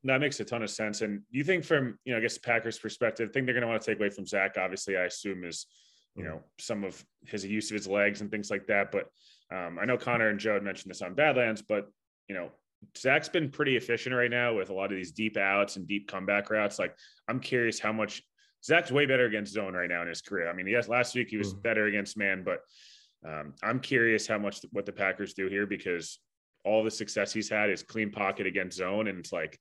That 0.04 0.20
makes 0.20 0.40
a 0.40 0.44
ton 0.44 0.62
of 0.62 0.70
sense. 0.70 1.00
And 1.02 1.22
you 1.30 1.44
think 1.44 1.64
from, 1.64 1.98
you 2.04 2.12
know, 2.12 2.18
I 2.18 2.22
guess 2.22 2.38
Packers 2.38 2.78
perspective, 2.78 3.32
thing 3.32 3.44
they're 3.44 3.54
going 3.54 3.62
to 3.62 3.68
want 3.68 3.82
to 3.82 3.90
take 3.90 3.98
away 3.98 4.10
from 4.10 4.26
Zach, 4.26 4.56
obviously, 4.58 4.96
I 4.96 5.04
assume 5.04 5.44
is, 5.44 5.66
you 6.16 6.24
know, 6.24 6.40
some 6.58 6.82
of 6.82 7.02
his 7.26 7.44
use 7.44 7.70
of 7.70 7.76
his 7.76 7.86
legs 7.86 8.20
and 8.20 8.30
things 8.30 8.50
like 8.50 8.66
that. 8.66 8.90
But 8.90 9.08
um, 9.54 9.78
I 9.80 9.84
know 9.84 9.96
Connor 9.96 10.28
and 10.28 10.40
Joe 10.40 10.54
had 10.54 10.62
mentioned 10.62 10.90
this 10.90 11.02
on 11.02 11.14
Badlands, 11.14 11.62
but, 11.62 11.88
you 12.28 12.34
know, 12.34 12.50
Zach's 12.96 13.28
been 13.28 13.50
pretty 13.50 13.76
efficient 13.76 14.14
right 14.14 14.30
now 14.30 14.54
with 14.54 14.70
a 14.70 14.74
lot 14.74 14.90
of 14.90 14.96
these 14.96 15.12
deep 15.12 15.36
outs 15.36 15.76
and 15.76 15.86
deep 15.86 16.08
comeback 16.08 16.50
routes. 16.50 16.78
Like, 16.78 16.96
I'm 17.28 17.40
curious 17.40 17.78
how 17.78 17.92
much 17.92 18.22
Zach's 18.64 18.92
way 18.92 19.06
better 19.06 19.26
against 19.26 19.52
zone 19.52 19.74
right 19.74 19.88
now 19.88 20.02
in 20.02 20.08
his 20.08 20.22
career. 20.22 20.48
I 20.48 20.52
mean, 20.52 20.66
yes, 20.66 20.88
last 20.88 21.14
week 21.14 21.28
he 21.28 21.36
was 21.36 21.54
mm. 21.54 21.62
better 21.62 21.86
against 21.86 22.16
man, 22.16 22.44
but 22.44 22.60
um, 23.26 23.54
I'm 23.62 23.80
curious 23.80 24.26
how 24.26 24.38
much 24.38 24.60
what 24.72 24.86
the 24.86 24.92
Packers 24.92 25.34
do 25.34 25.48
here 25.48 25.66
because 25.66 26.18
all 26.64 26.84
the 26.84 26.90
success 26.90 27.32
he's 27.32 27.48
had 27.48 27.70
is 27.70 27.82
clean 27.82 28.10
pocket 28.10 28.46
against 28.46 28.76
zone, 28.76 29.08
and 29.08 29.18
it's 29.18 29.32
like 29.32 29.58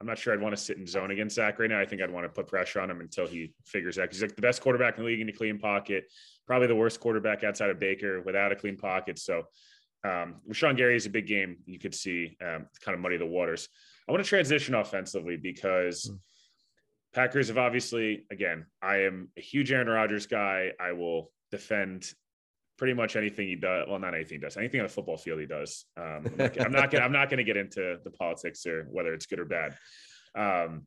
I'm 0.00 0.06
not 0.06 0.18
sure 0.18 0.32
I'd 0.32 0.40
want 0.40 0.56
to 0.56 0.62
sit 0.62 0.78
in 0.78 0.86
zone 0.86 1.10
against 1.10 1.34
Zach 1.34 1.58
right 1.58 1.68
now. 1.68 1.80
I 1.80 1.84
think 1.84 2.00
I'd 2.00 2.10
want 2.10 2.24
to 2.24 2.28
put 2.28 2.46
pressure 2.46 2.80
on 2.80 2.90
him 2.90 3.00
until 3.00 3.26
he 3.26 3.52
figures 3.66 3.98
out. 3.98 4.12
He's 4.12 4.22
like 4.22 4.36
the 4.36 4.42
best 4.42 4.62
quarterback 4.62 4.96
in 4.96 5.02
the 5.02 5.10
league 5.10 5.20
in 5.20 5.28
a 5.28 5.32
clean 5.32 5.58
pocket, 5.58 6.04
probably 6.46 6.68
the 6.68 6.76
worst 6.76 7.00
quarterback 7.00 7.42
outside 7.42 7.70
of 7.70 7.80
Baker 7.80 8.22
without 8.22 8.52
a 8.52 8.56
clean 8.56 8.76
pocket. 8.76 9.18
So, 9.18 9.42
um, 10.04 10.36
Rashan 10.48 10.76
Gary 10.76 10.96
is 10.96 11.06
a 11.06 11.10
big 11.10 11.26
game. 11.26 11.58
You 11.66 11.78
could 11.78 11.94
see 11.94 12.36
um, 12.40 12.66
kind 12.80 12.94
of 12.94 13.00
muddy 13.00 13.16
the 13.16 13.26
waters. 13.26 13.68
I 14.08 14.12
want 14.12 14.24
to 14.24 14.28
transition 14.28 14.74
offensively 14.74 15.36
because 15.36 16.10
mm. 16.10 16.18
Packers 17.14 17.48
have 17.48 17.58
obviously, 17.58 18.26
again, 18.30 18.66
I 18.82 18.98
am 18.98 19.28
a 19.36 19.40
huge 19.40 19.72
Aaron 19.72 19.88
Rodgers 19.88 20.26
guy. 20.26 20.72
I 20.78 20.92
will 20.92 21.32
defend 21.50 22.12
pretty 22.76 22.94
much 22.94 23.16
anything 23.16 23.48
he 23.48 23.56
does. 23.56 23.86
Well, 23.88 23.98
not 23.98 24.14
anything 24.14 24.38
he 24.38 24.40
does. 24.40 24.56
Anything 24.56 24.80
on 24.80 24.86
the 24.86 24.92
football 24.92 25.16
field 25.16 25.40
he 25.40 25.46
does. 25.46 25.84
Um, 25.96 26.26
I'm 26.26 26.36
not, 26.36 26.60
I'm 26.60 26.72
not 26.72 26.90
gonna 26.90 27.04
I'm 27.04 27.12
not 27.12 27.28
gonna 27.30 27.44
get 27.44 27.56
into 27.56 27.98
the 28.04 28.10
politics 28.10 28.66
or 28.66 28.86
whether 28.90 29.12
it's 29.14 29.26
good 29.26 29.40
or 29.40 29.46
bad. 29.46 29.76
Um, 30.34 30.84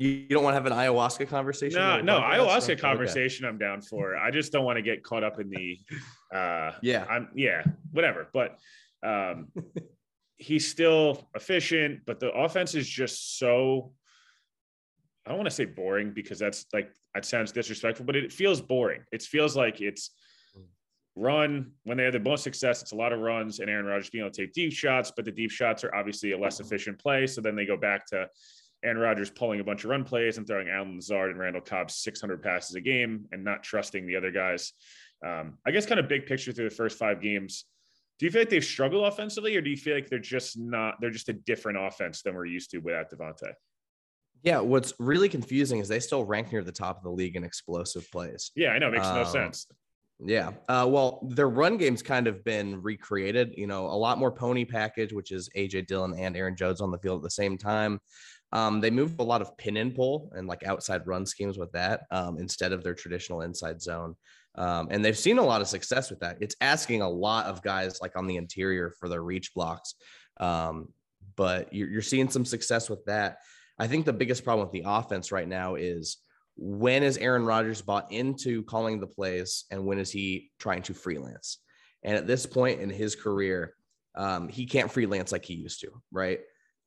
you, 0.00 0.26
don't 0.28 0.42
want 0.42 0.54
to 0.54 0.62
have 0.62 0.66
an 0.66 0.72
ayahuasca 0.72 1.28
conversation? 1.28 1.78
no, 1.78 2.00
no, 2.00 2.20
ayahuasca 2.20 2.78
conversation 2.78 3.44
I'm 3.44 3.58
down 3.58 3.82
for. 3.82 4.16
I 4.16 4.30
just 4.30 4.50
don't 4.50 4.64
want 4.64 4.76
to 4.76 4.82
get 4.82 5.02
caught 5.02 5.24
up 5.24 5.38
in 5.40 5.50
the. 5.50 5.78
Uh, 6.32 6.70
Yeah. 6.80 7.04
I'm 7.10 7.28
yeah, 7.34 7.64
whatever. 7.90 8.28
But 8.32 8.56
um, 9.02 9.48
he's 10.36 10.70
still 10.70 11.28
efficient, 11.34 12.02
but 12.06 12.20
the 12.20 12.30
offense 12.30 12.76
is 12.76 12.88
just 12.88 13.38
so. 13.38 13.92
I 15.26 15.30
don't 15.30 15.38
want 15.38 15.50
to 15.50 15.54
say 15.54 15.64
boring 15.64 16.12
because 16.12 16.38
that's 16.38 16.66
like 16.72 16.92
that 17.14 17.24
sounds 17.24 17.50
disrespectful, 17.50 18.06
but 18.06 18.14
it 18.14 18.32
feels 18.32 18.60
boring. 18.60 19.02
It 19.10 19.22
feels 19.22 19.56
like 19.56 19.80
it's 19.80 20.10
run 21.16 21.72
when 21.82 21.98
they 21.98 22.04
have 22.04 22.12
the 22.12 22.20
most 22.20 22.44
success. 22.44 22.80
It's 22.80 22.92
a 22.92 22.96
lot 22.96 23.12
of 23.12 23.18
runs 23.18 23.58
and 23.58 23.68
Aaron 23.68 23.86
Rodgers 23.86 24.10
being 24.10 24.24
able 24.24 24.32
to 24.32 24.42
take 24.42 24.52
deep 24.52 24.72
shots, 24.72 25.12
but 25.14 25.24
the 25.24 25.32
deep 25.32 25.50
shots 25.50 25.82
are 25.82 25.92
obviously 25.94 26.32
a 26.32 26.38
less 26.38 26.60
efficient 26.60 26.98
play. 27.00 27.26
So 27.26 27.40
then 27.40 27.56
they 27.56 27.66
go 27.66 27.76
back 27.76 28.06
to 28.06 28.28
Aaron 28.82 28.98
Rodgers 28.98 29.30
pulling 29.30 29.60
a 29.60 29.64
bunch 29.64 29.84
of 29.84 29.90
run 29.90 30.04
plays 30.04 30.38
and 30.38 30.46
throwing 30.46 30.68
Allen 30.68 30.96
Lazard 30.96 31.30
and 31.30 31.38
Randall 31.38 31.60
Cobb 31.62 31.90
600 31.90 32.42
passes 32.42 32.74
a 32.76 32.80
game 32.80 33.26
and 33.32 33.44
not 33.44 33.62
trusting 33.62 34.06
the 34.06 34.16
other 34.16 34.30
guys. 34.30 34.72
Um, 35.24 35.58
I 35.66 35.70
guess 35.70 35.84
kind 35.86 36.00
of 36.00 36.08
big 36.08 36.26
picture 36.26 36.52
through 36.52 36.68
the 36.68 36.74
first 36.74 36.98
five 36.98 37.20
games. 37.20 37.66
Do 38.18 38.26
you 38.26 38.32
feel 38.32 38.42
like 38.42 38.50
they've 38.50 38.64
struggled 38.64 39.04
offensively, 39.06 39.56
or 39.56 39.60
do 39.62 39.70
you 39.70 39.76
feel 39.76 39.94
like 39.94 40.08
they're 40.08 40.18
just 40.18 40.58
not? 40.58 40.96
They're 41.00 41.10
just 41.10 41.28
a 41.30 41.32
different 41.32 41.78
offense 41.80 42.22
than 42.22 42.34
we're 42.34 42.46
used 42.46 42.70
to 42.70 42.78
without 42.78 43.10
Davante. 43.10 43.52
Yeah, 44.42 44.60
what's 44.60 44.92
really 44.98 45.28
confusing 45.28 45.78
is 45.80 45.88
they 45.88 46.00
still 46.00 46.24
rank 46.24 46.52
near 46.52 46.62
the 46.64 46.72
top 46.72 46.98
of 46.98 47.02
the 47.02 47.10
league 47.10 47.36
in 47.36 47.44
explosive 47.44 48.10
plays. 48.10 48.50
Yeah, 48.54 48.70
I 48.70 48.78
know. 48.78 48.88
It 48.88 48.92
makes 48.92 49.06
no 49.06 49.22
Um, 49.22 49.26
sense. 49.26 49.66
Yeah. 50.22 50.52
Uh, 50.68 50.86
well, 50.88 51.26
their 51.30 51.48
run 51.48 51.78
game's 51.78 52.02
kind 52.02 52.26
of 52.26 52.44
been 52.44 52.82
recreated. 52.82 53.54
You 53.56 53.66
know, 53.66 53.86
a 53.86 53.96
lot 53.96 54.18
more 54.18 54.30
pony 54.30 54.66
package, 54.66 55.12
which 55.14 55.30
is 55.32 55.48
AJ 55.56 55.86
Dillon 55.86 56.14
and 56.18 56.36
Aaron 56.36 56.56
Jones 56.56 56.82
on 56.82 56.90
the 56.90 56.98
field 56.98 57.20
at 57.20 57.22
the 57.22 57.30
same 57.30 57.56
time. 57.56 58.00
Um, 58.52 58.80
they 58.80 58.90
move 58.90 59.18
a 59.18 59.24
lot 59.24 59.42
of 59.42 59.56
pin 59.56 59.76
and 59.76 59.94
pull 59.94 60.32
and 60.34 60.48
like 60.48 60.64
outside 60.64 61.06
run 61.06 61.24
schemes 61.24 61.58
with 61.58 61.70
that 61.72 62.02
um, 62.10 62.38
instead 62.38 62.72
of 62.72 62.82
their 62.82 62.94
traditional 62.94 63.42
inside 63.42 63.80
zone. 63.80 64.16
Um, 64.56 64.88
and 64.90 65.04
they've 65.04 65.16
seen 65.16 65.38
a 65.38 65.44
lot 65.44 65.60
of 65.60 65.68
success 65.68 66.10
with 66.10 66.20
that. 66.20 66.38
It's 66.40 66.56
asking 66.60 67.02
a 67.02 67.08
lot 67.08 67.46
of 67.46 67.62
guys 67.62 68.00
like 68.00 68.16
on 68.16 68.26
the 68.26 68.36
interior 68.36 68.92
for 68.98 69.08
their 69.08 69.22
reach 69.22 69.54
blocks. 69.54 69.94
Um, 70.38 70.88
but 71.36 71.72
you're, 71.72 71.88
you're 71.88 72.02
seeing 72.02 72.28
some 72.28 72.44
success 72.44 72.90
with 72.90 73.04
that. 73.04 73.38
I 73.78 73.86
think 73.86 74.04
the 74.04 74.12
biggest 74.12 74.44
problem 74.44 74.66
with 74.66 74.72
the 74.72 74.88
offense 74.90 75.30
right 75.30 75.48
now 75.48 75.76
is 75.76 76.18
when 76.56 77.02
is 77.02 77.16
Aaron 77.16 77.44
Rodgers 77.44 77.80
bought 77.80 78.10
into 78.12 78.62
calling 78.64 79.00
the 79.00 79.06
plays 79.06 79.64
and 79.70 79.86
when 79.86 79.98
is 79.98 80.10
he 80.10 80.50
trying 80.58 80.82
to 80.82 80.94
freelance? 80.94 81.58
And 82.02 82.16
at 82.16 82.26
this 82.26 82.44
point 82.44 82.80
in 82.80 82.90
his 82.90 83.14
career, 83.14 83.74
um, 84.14 84.48
he 84.48 84.66
can't 84.66 84.90
freelance 84.90 85.32
like 85.32 85.44
he 85.44 85.54
used 85.54 85.80
to, 85.80 86.02
right? 86.10 86.40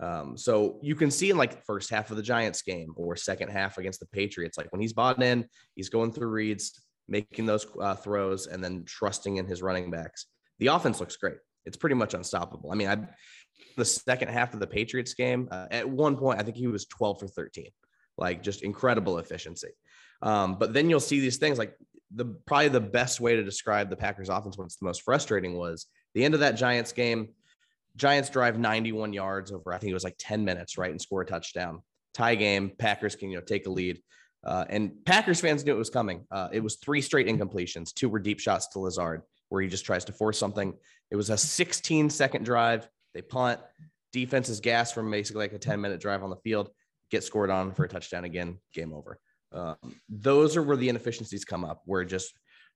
Um, 0.04 0.38
so 0.38 0.80
you 0.82 0.96
can 0.96 1.10
see 1.10 1.30
in 1.30 1.38
like 1.38 1.64
first 1.66 1.90
half 1.90 2.12
of 2.12 2.18
the 2.18 2.24
Giants 2.24 2.62
game 2.62 2.94
or 2.98 3.16
second 3.16 3.50
half 3.50 3.78
against 3.78 4.00
the 4.00 4.06
Patriots, 4.08 4.58
like 4.58 4.72
when 4.72 4.82
he's 4.82 4.94
bought 4.94 5.22
in, 5.22 5.46
he's 5.76 5.90
going 5.90 6.12
through 6.12 6.28
reads, 6.28 6.84
making 7.08 7.46
those 7.46 7.66
uh, 7.80 7.96
throws, 7.96 8.48
and 8.48 8.64
then 8.64 8.84
trusting 8.86 9.38
in 9.38 9.46
his 9.46 9.62
running 9.62 9.92
backs. 9.92 10.26
The 10.60 10.68
offense 10.68 11.00
looks 11.00 11.16
great. 11.16 11.38
It's 11.66 11.78
pretty 11.78 11.96
much 11.96 12.14
unstoppable. 12.14 12.72
I 12.72 12.76
mean, 12.76 12.90
I 12.90 12.98
the 13.78 13.86
second 13.86 14.30
half 14.30 14.54
of 14.54 14.60
the 14.60 14.68
Patriots 14.68 15.14
game, 15.14 15.48
uh, 15.52 15.68
at 15.72 15.90
one 15.90 16.18
point, 16.18 16.40
I 16.40 16.44
think 16.44 16.58
he 16.58 16.68
was 16.68 16.86
12 16.86 17.22
for 17.22 17.28
13, 17.28 17.68
like 18.18 18.44
just 18.44 18.62
incredible 18.62 19.20
efficiency. 19.20 19.70
Um, 20.22 20.58
but 20.60 20.74
then 20.74 20.90
you'll 20.90 21.00
see 21.00 21.20
these 21.20 21.38
things 21.38 21.58
like 21.58 21.76
the 22.16 22.26
probably 22.46 22.70
the 22.70 22.82
best 22.82 23.20
way 23.20 23.36
to 23.36 23.44
describe 23.44 23.90
the 23.90 23.96
Packers 23.96 24.30
offense 24.30 24.58
when 24.58 24.66
it's 24.66 24.76
the 24.76 24.86
most 24.86 25.02
frustrating 25.02 25.58
was 25.58 25.88
the 26.14 26.24
end 26.24 26.34
of 26.34 26.42
that 26.42 26.52
Giants 26.56 26.92
game. 26.92 27.30
Giants 27.96 28.30
drive 28.30 28.58
91 28.58 29.14
yards 29.14 29.52
over, 29.52 29.74
I 29.74 29.78
think 29.78 29.92
it 29.92 29.94
was 29.94 30.04
like 30.04 30.16
10 30.18 30.44
minutes, 30.44 30.78
right? 30.78 30.92
And 30.92 31.02
score 31.02 31.22
a 31.22 31.26
touchdown. 31.26 31.82
Tie 32.14 32.36
game. 32.36 32.72
Packers 32.78 33.16
can, 33.16 33.30
you 33.30 33.38
know, 33.38 33.44
take 33.44 33.68
a 33.68 33.70
lead. 33.70 34.02
Uh, 34.44 34.66
and 34.70 34.94
Packers 35.06 35.40
fans 35.40 35.64
knew 35.66 35.74
it 35.74 35.78
was 35.78 35.90
coming. 35.90 36.26
Uh, 36.30 36.50
it 36.52 36.60
was 36.62 36.76
three 36.76 37.02
straight 37.02 37.28
incompletions. 37.28 37.94
Two 37.94 38.10
were 38.10 38.20
deep 38.20 38.40
shots 38.40 38.68
to 38.70 38.80
Lazard, 38.80 39.22
where 39.50 39.62
he 39.62 39.68
just 39.68 39.86
tries 39.86 40.06
to 40.06 40.12
force 40.12 40.38
something. 40.38 40.74
It 41.12 41.16
was 41.16 41.30
a 41.30 41.38
16 41.38 42.10
second 42.10 42.44
drive. 42.44 42.88
They 43.14 43.22
punt. 43.22 43.60
Defense 44.12 44.50
is 44.50 44.60
gas 44.60 44.92
from 44.92 45.10
basically 45.10 45.44
like 45.44 45.54
a 45.54 45.60
10 45.60 45.80
minute 45.80 46.02
drive 46.02 46.24
on 46.24 46.30
the 46.30 46.36
field. 46.38 46.70
Get 47.10 47.24
scored 47.24 47.50
on 47.50 47.74
for 47.74 47.86
a 47.86 47.88
touchdown 47.88 48.26
again. 48.26 48.58
Game 48.74 48.94
over. 48.94 49.20
Um, 49.52 49.76
those 50.10 50.58
are 50.58 50.64
where 50.64 50.78
the 50.78 50.90
inefficiencies 50.90 51.46
come 51.46 51.64
up, 51.64 51.84
where 51.86 52.04
just 52.04 52.34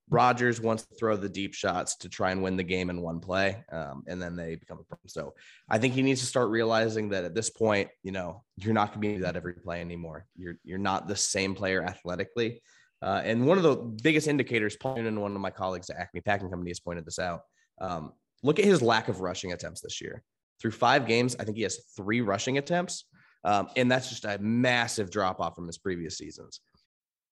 Rodgers 0.09 0.61
wants 0.61 0.85
to 0.85 0.95
throw 0.95 1.17
the 1.17 1.27
deep 1.27 1.53
shots 1.53 1.97
to 1.97 2.09
try 2.09 2.31
and 2.31 2.41
win 2.41 2.55
the 2.55 2.63
game 2.63 2.89
in 2.89 3.01
one 3.01 3.19
play, 3.19 3.63
um, 3.71 4.03
and 4.07 4.21
then 4.21 4.35
they 4.35 4.55
become 4.55 4.79
a 4.79 4.83
problem. 4.83 5.07
So 5.07 5.33
I 5.69 5.77
think 5.77 5.93
he 5.93 6.01
needs 6.01 6.21
to 6.21 6.27
start 6.27 6.49
realizing 6.49 7.09
that 7.09 7.25
at 7.25 7.35
this 7.35 7.49
point, 7.49 7.89
you 8.03 8.13
know, 8.13 8.43
you're 8.55 8.73
not 8.73 8.93
going 8.93 9.01
to 9.01 9.07
be 9.15 9.21
that 9.23 9.35
every 9.35 9.53
play 9.53 9.81
anymore. 9.81 10.25
You're 10.37 10.55
you're 10.63 10.77
not 10.77 11.07
the 11.07 11.15
same 11.15 11.55
player 11.55 11.83
athletically. 11.83 12.61
Uh, 13.01 13.21
and 13.23 13.45
one 13.45 13.57
of 13.57 13.63
the 13.63 13.75
biggest 13.75 14.27
indicators, 14.27 14.75
Paul 14.75 14.97
and 14.97 15.21
one 15.21 15.35
of 15.35 15.41
my 15.41 15.51
colleagues 15.51 15.89
at 15.89 15.97
Acme 15.97 16.21
Packing 16.21 16.49
Company 16.49 16.71
has 16.71 16.79
pointed 16.79 17.05
this 17.05 17.19
out. 17.19 17.41
Um, 17.79 18.13
look 18.43 18.59
at 18.59 18.65
his 18.65 18.81
lack 18.81 19.07
of 19.09 19.19
rushing 19.19 19.51
attempts 19.51 19.81
this 19.81 20.01
year. 20.01 20.23
Through 20.59 20.71
five 20.71 21.05
games, 21.05 21.35
I 21.39 21.43
think 21.43 21.57
he 21.57 21.63
has 21.63 21.79
three 21.95 22.21
rushing 22.21 22.57
attempts, 22.57 23.05
um, 23.43 23.67
and 23.75 23.91
that's 23.91 24.09
just 24.09 24.25
a 24.25 24.39
massive 24.39 25.11
drop 25.11 25.39
off 25.39 25.55
from 25.55 25.67
his 25.67 25.77
previous 25.77 26.17
seasons. 26.17 26.61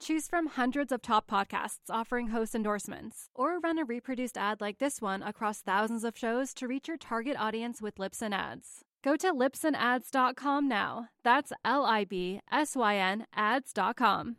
Choose 0.00 0.28
from 0.28 0.46
hundreds 0.46 0.92
of 0.92 1.02
top 1.02 1.28
podcasts 1.28 1.90
offering 1.90 2.28
host 2.28 2.54
endorsements, 2.54 3.30
or 3.34 3.58
run 3.58 3.78
a 3.78 3.84
reproduced 3.84 4.38
ad 4.38 4.60
like 4.60 4.78
this 4.78 5.02
one 5.02 5.22
across 5.22 5.60
thousands 5.60 6.04
of 6.04 6.16
shows 6.16 6.54
to 6.54 6.68
reach 6.68 6.86
your 6.86 6.96
target 6.96 7.36
audience 7.36 7.82
with 7.82 7.96
Libsyn 7.96 8.32
Ads. 8.32 8.84
Go 9.02 9.16
to 9.16 9.32
libsynads.com 9.32 10.68
now. 10.68 11.08
That's 11.24 11.52
L 11.64 11.84
I 11.84 12.04
B 12.04 12.40
S 12.50 12.76
Y 12.76 12.96
N 12.96 13.26
ads.com. 13.34 14.36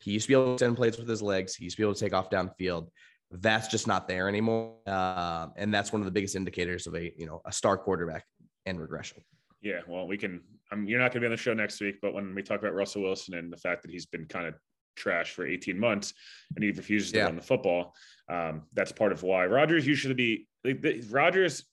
He 0.00 0.12
used 0.12 0.24
to 0.24 0.28
be 0.28 0.34
able 0.34 0.56
to 0.56 0.64
send 0.64 0.76
plays 0.76 0.98
with 0.98 1.08
his 1.08 1.22
legs. 1.22 1.54
He 1.54 1.64
used 1.64 1.76
to 1.76 1.82
be 1.82 1.84
able 1.84 1.94
to 1.94 2.00
take 2.00 2.12
off 2.12 2.28
downfield. 2.28 2.88
That's 3.30 3.68
just 3.68 3.86
not 3.86 4.08
there 4.08 4.28
anymore, 4.28 4.74
uh, 4.86 5.48
and 5.56 5.72
that's 5.72 5.92
one 5.92 6.02
of 6.02 6.06
the 6.06 6.10
biggest 6.10 6.34
indicators 6.34 6.88
of 6.88 6.96
a 6.96 7.12
you 7.16 7.26
know 7.26 7.42
a 7.44 7.52
star 7.52 7.78
quarterback 7.78 8.24
and 8.66 8.80
regression. 8.80 9.22
Yeah, 9.62 9.80
well, 9.86 10.08
we 10.08 10.16
can. 10.16 10.40
Um, 10.72 10.86
you're 10.86 10.98
not 10.98 11.12
going 11.12 11.14
to 11.14 11.20
be 11.20 11.26
on 11.26 11.32
the 11.32 11.36
show 11.36 11.54
next 11.54 11.80
week, 11.80 11.96
but 12.02 12.12
when 12.12 12.34
we 12.34 12.42
talk 12.42 12.58
about 12.58 12.74
Russell 12.74 13.02
Wilson 13.02 13.34
and 13.34 13.52
the 13.52 13.56
fact 13.56 13.82
that 13.82 13.90
he's 13.90 14.06
been 14.06 14.24
kind 14.26 14.46
of 14.46 14.54
trash 15.00 15.32
for 15.32 15.46
18 15.46 15.78
months 15.78 16.14
and 16.54 16.62
he 16.62 16.70
refuses 16.70 17.12
to 17.12 17.24
run 17.24 17.36
the 17.36 17.42
football, 17.42 17.94
um, 18.28 18.62
that's 18.72 18.92
part 18.92 19.12
of 19.12 19.22
why 19.22 19.46
Rodgers 19.46 19.86
usually 19.86 20.14
be 20.14 20.46
like, 20.64 20.80
the, 20.80 21.02
Rodgers. 21.10 21.64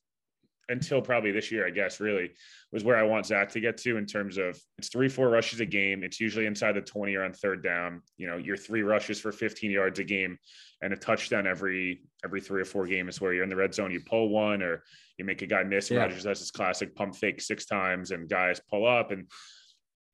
until 0.70 1.02
probably 1.02 1.32
this 1.32 1.52
year, 1.52 1.66
I 1.66 1.70
guess, 1.70 2.00
really 2.00 2.32
was 2.72 2.84
where 2.84 2.98
I 2.98 3.04
want 3.04 3.26
Zach 3.26 3.50
to 3.52 3.60
get 3.60 3.78
to 3.78 3.98
in 3.98 4.06
terms 4.06 4.38
of 4.38 4.60
it's 4.78 4.90
three, 4.90 5.08
four 5.08 5.30
rushes 5.30 5.62
a 5.62 5.66
game. 5.66 6.04
It's 6.04 6.20
usually 6.20 6.46
inside 6.46 6.74
the 6.74 6.82
20 6.82 7.16
or 7.16 7.24
on 7.24 7.34
third 7.34 7.64
down. 7.64 8.02
You 8.18 8.28
know, 8.28 8.38
your 8.38 8.58
three 8.58 8.82
rushes 8.82 9.20
for 9.20 9.32
15 9.32 9.72
yards 9.72 10.00
a 10.00 10.04
game 10.04 10.38
and 10.82 10.94
a 10.94 10.98
touchdown 10.98 11.48
every 11.48 12.02
every 12.24 12.42
three 12.42 12.62
or 12.62 12.66
four 12.66 12.86
games 12.86 13.16
is 13.16 13.22
where 13.22 13.34
you're 13.34 13.44
in 13.44 13.50
the 13.50 13.56
red 13.56 13.74
zone, 13.74 13.92
you 13.92 14.02
pull 14.02 14.30
one 14.30 14.62
or 14.62 14.84
you 15.18 15.26
make 15.26 15.42
a 15.42 15.48
guy 15.48 15.64
miss. 15.64 15.90
Yeah. 15.90 16.00
Rodgers 16.00 16.26
has 16.26 16.40
this 16.40 16.52
classic 16.52 16.96
pump 16.96 17.16
fake 17.16 17.40
six 17.42 17.66
times 17.66 18.12
and 18.12 18.28
guys 18.28 18.60
pull 18.70 18.86
up 18.86 19.12
and 19.12 19.28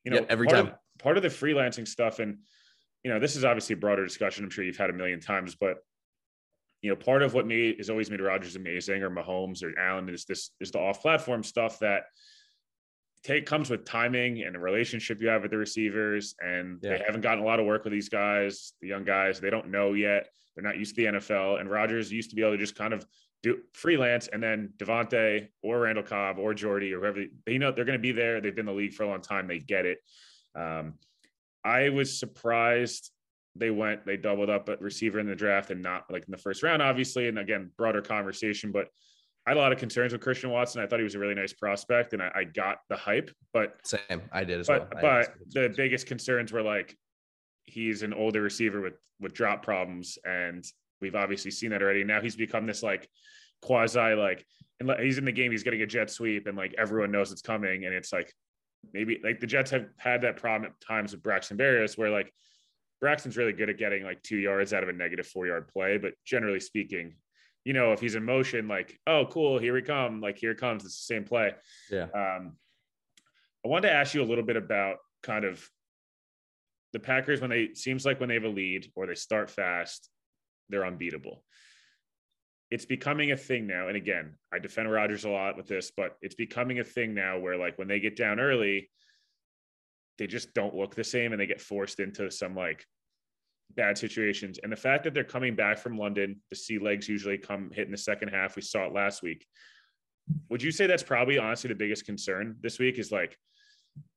you 0.03 0.11
know, 0.11 0.25
every 0.29 0.47
part 0.47 0.57
time. 0.57 0.67
Of, 0.67 0.99
part 0.99 1.17
of 1.17 1.23
the 1.23 1.29
freelancing 1.29 1.87
stuff 1.87 2.19
and 2.19 2.37
you 3.03 3.11
know, 3.11 3.19
this 3.19 3.35
is 3.35 3.43
obviously 3.43 3.73
a 3.73 3.77
broader 3.77 4.03
discussion. 4.03 4.43
I'm 4.43 4.49
sure 4.49 4.63
you've 4.63 4.77
had 4.77 4.89
a 4.89 4.93
million 4.93 5.19
times, 5.19 5.55
but 5.55 5.77
you 6.81 6.89
know, 6.89 6.95
part 6.95 7.23
of 7.23 7.33
what 7.33 7.47
made 7.47 7.77
has 7.77 7.89
always 7.89 8.09
made 8.11 8.21
Rodgers 8.21 8.55
amazing, 8.55 9.01
or 9.03 9.09
Mahomes 9.09 9.63
or 9.63 9.77
Allen, 9.79 10.09
is 10.09 10.25
this 10.25 10.51
is 10.59 10.71
the 10.71 10.79
off-platform 10.79 11.43
stuff 11.43 11.79
that 11.79 12.03
take 13.23 13.45
comes 13.45 13.69
with 13.69 13.85
timing 13.85 14.43
and 14.43 14.53
the 14.53 14.59
relationship 14.59 15.21
you 15.21 15.29
have 15.29 15.43
with 15.43 15.51
the 15.51 15.57
receivers. 15.57 16.35
And 16.41 16.79
yeah. 16.81 16.97
they 16.97 17.03
haven't 17.05 17.21
gotten 17.21 17.41
a 17.41 17.45
lot 17.45 17.59
of 17.59 17.65
work 17.65 17.85
with 17.85 17.93
these 17.93 18.09
guys, 18.09 18.73
the 18.81 18.89
young 18.89 19.05
guys. 19.05 19.39
They 19.39 19.49
don't 19.49 19.69
know 19.69 19.93
yet. 19.93 20.27
They're 20.55 20.63
not 20.63 20.77
used 20.77 20.95
to 20.95 21.01
the 21.01 21.19
NFL. 21.19 21.61
And 21.61 21.69
Rodgers 21.69 22.11
used 22.11 22.29
to 22.31 22.35
be 22.35 22.41
able 22.41 22.51
to 22.51 22.57
just 22.57 22.75
kind 22.75 22.93
of 22.93 23.05
do 23.43 23.59
freelance, 23.73 24.27
and 24.27 24.41
then 24.41 24.73
Davante 24.77 25.49
or 25.61 25.81
Randall 25.81 26.03
Cobb 26.03 26.39
or 26.39 26.53
Jordy 26.53 26.93
or 26.93 26.99
whoever 26.99 27.25
they 27.45 27.57
know 27.57 27.71
they're 27.71 27.85
going 27.85 27.97
to 27.97 28.01
be 28.01 28.13
there. 28.13 28.39
They've 28.39 28.55
been 28.55 28.67
in 28.67 28.73
the 28.73 28.79
league 28.79 28.93
for 28.93 29.03
a 29.03 29.07
long 29.07 29.21
time. 29.21 29.47
They 29.47 29.59
get 29.59 29.85
it. 29.85 29.99
Um, 30.55 30.93
I 31.65 31.89
was 31.89 32.19
surprised 32.19 33.11
they 33.55 33.69
went, 33.69 34.05
they 34.05 34.17
doubled 34.17 34.49
up 34.49 34.67
at 34.69 34.81
receiver 34.81 35.19
in 35.19 35.27
the 35.27 35.35
draft 35.35 35.69
and 35.69 35.81
not 35.81 36.05
like 36.09 36.23
in 36.25 36.31
the 36.31 36.37
first 36.37 36.63
round, 36.63 36.81
obviously. 36.81 37.27
And 37.27 37.37
again, 37.37 37.71
broader 37.77 38.01
conversation, 38.01 38.71
but 38.71 38.87
I 39.45 39.51
had 39.51 39.57
a 39.57 39.59
lot 39.59 39.71
of 39.71 39.77
concerns 39.77 40.13
with 40.13 40.21
Christian 40.21 40.49
Watson. 40.49 40.81
I 40.81 40.87
thought 40.87 40.99
he 40.99 41.03
was 41.03 41.15
a 41.15 41.19
really 41.19 41.35
nice 41.35 41.53
prospect 41.53 42.13
and 42.13 42.21
I, 42.21 42.31
I 42.33 42.43
got 42.45 42.79
the 42.89 42.95
hype, 42.95 43.29
but 43.53 43.75
same, 43.83 44.21
I 44.31 44.43
did 44.43 44.61
as 44.61 44.67
but, 44.67 44.91
well. 45.01 45.01
But 45.01 45.33
the 45.49 45.73
biggest 45.75 46.07
concerns 46.07 46.51
were 46.51 46.63
like, 46.63 46.97
he's 47.65 48.01
an 48.01 48.13
older 48.13 48.41
receiver 48.41 48.81
with, 48.81 48.93
with 49.19 49.33
drop 49.33 49.63
problems. 49.63 50.17
And 50.25 50.65
we've 51.01 51.15
obviously 51.15 51.51
seen 51.51 51.69
that 51.71 51.81
already. 51.81 52.03
Now 52.03 52.21
he's 52.21 52.35
become 52.35 52.65
this 52.65 52.81
like 52.81 53.07
quasi, 53.61 54.15
like, 54.15 54.45
and 54.79 54.91
he's 54.99 55.17
in 55.17 55.25
the 55.25 55.31
game, 55.31 55.51
he's 55.51 55.63
getting 55.63 55.81
a 55.81 55.87
jet 55.87 56.09
sweep 56.09 56.47
and 56.47 56.57
like 56.57 56.73
everyone 56.77 57.11
knows 57.11 57.31
it's 57.31 57.41
coming. 57.41 57.85
And 57.85 57.93
it's 57.93 58.11
like, 58.11 58.33
maybe 58.91 59.19
like 59.23 59.39
the 59.39 59.47
Jets 59.47 59.71
have 59.71 59.87
had 59.97 60.21
that 60.21 60.37
problem 60.37 60.71
at 60.71 60.85
times 60.85 61.11
with 61.11 61.23
Braxton 61.23 61.57
Berrios 61.57 61.97
where 61.97 62.09
like 62.09 62.33
Braxton's 62.99 63.37
really 63.37 63.53
good 63.53 63.69
at 63.69 63.77
getting 63.77 64.03
like 64.03 64.21
two 64.23 64.37
yards 64.37 64.73
out 64.73 64.83
of 64.83 64.89
a 64.89 64.93
negative 64.93 65.27
four 65.27 65.47
yard 65.47 65.67
play, 65.67 65.97
but 65.97 66.13
generally 66.25 66.59
speaking, 66.59 67.15
you 67.65 67.73
know, 67.73 67.93
if 67.93 67.99
he's 67.99 68.15
in 68.15 68.23
motion, 68.23 68.67
like, 68.67 68.99
oh, 69.07 69.25
cool, 69.29 69.57
here 69.57 69.73
we 69.73 69.81
come, 69.81 70.19
like, 70.19 70.37
here 70.37 70.53
comes, 70.53 70.83
it's 70.83 71.07
the 71.07 71.13
same 71.13 71.23
play. 71.23 71.53
Yeah. 71.89 72.07
Um, 72.13 72.57
I 73.65 73.69
wanted 73.69 73.87
to 73.87 73.93
ask 73.93 74.13
you 74.13 74.21
a 74.21 74.25
little 74.25 74.43
bit 74.43 74.57
about 74.57 74.97
kind 75.21 75.45
of 75.45 75.65
the 76.91 76.99
Packers 76.99 77.41
when 77.41 77.49
they 77.49 77.73
seems 77.73 78.05
like 78.05 78.19
when 78.19 78.29
they 78.29 78.35
have 78.35 78.43
a 78.43 78.49
lead 78.49 78.91
or 78.95 79.07
they 79.07 79.15
start 79.15 79.49
fast, 79.49 80.09
they're 80.69 80.85
unbeatable. 80.85 81.43
It's 82.73 82.85
becoming 82.85 83.31
a 83.31 83.37
thing 83.37 83.67
now. 83.67 83.87
And 83.87 83.95
again, 83.95 84.33
I 84.51 84.57
defend 84.57 84.91
Rodgers 84.91 85.25
a 85.25 85.29
lot 85.29 85.55
with 85.55 85.67
this, 85.67 85.91
but 85.95 86.17
it's 86.23 86.33
becoming 86.33 86.79
a 86.79 86.83
thing 86.83 87.13
now 87.13 87.37
where 87.37 87.55
like 87.55 87.77
when 87.77 87.87
they 87.87 87.99
get 87.99 88.15
down 88.15 88.39
early, 88.39 88.89
they 90.17 90.25
just 90.25 90.55
don't 90.55 90.73
look 90.73 90.95
the 90.95 91.03
same 91.03 91.33
and 91.33 91.39
they 91.39 91.45
get 91.45 91.61
forced 91.61 91.99
into 91.99 92.31
some 92.31 92.55
like 92.55 92.83
bad 93.75 93.95
situations. 93.95 94.57
And 94.63 94.71
the 94.71 94.75
fact 94.75 95.03
that 95.03 95.13
they're 95.13 95.23
coming 95.23 95.55
back 95.55 95.77
from 95.77 95.99
London, 95.99 96.41
the 96.49 96.55
sea 96.55 96.79
legs 96.79 97.07
usually 97.07 97.37
come 97.37 97.69
hit 97.71 97.85
in 97.85 97.91
the 97.91 97.97
second 97.97 98.29
half. 98.29 98.55
We 98.55 98.63
saw 98.63 98.87
it 98.87 98.93
last 98.93 99.21
week. 99.21 99.45
Would 100.49 100.63
you 100.63 100.71
say 100.71 100.87
that's 100.87 101.03
probably 101.03 101.37
honestly 101.37 101.67
the 101.67 101.75
biggest 101.75 102.07
concern 102.07 102.55
this 102.59 102.79
week 102.79 102.97
is 102.97 103.11
like 103.11 103.37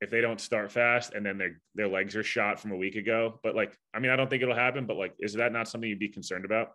if 0.00 0.08
they 0.08 0.22
don't 0.22 0.40
start 0.40 0.72
fast 0.72 1.12
and 1.12 1.26
then 1.26 1.36
their 1.36 1.60
their 1.75 1.88
legs 1.88 2.16
are 2.16 2.25
shot 2.25 2.58
from 2.58 2.72
a 2.72 2.76
week 2.76 2.96
ago? 2.96 3.38
But 3.42 3.54
like, 3.54 3.76
I 3.92 3.98
mean, 3.98 4.12
I 4.12 4.16
don't 4.16 4.30
think 4.30 4.42
it'll 4.42 4.54
happen, 4.54 4.86
but 4.86 4.96
like, 4.96 5.12
is 5.18 5.34
that 5.34 5.52
not 5.52 5.68
something 5.68 5.90
you'd 5.90 5.98
be 5.98 6.08
concerned 6.08 6.46
about? 6.46 6.70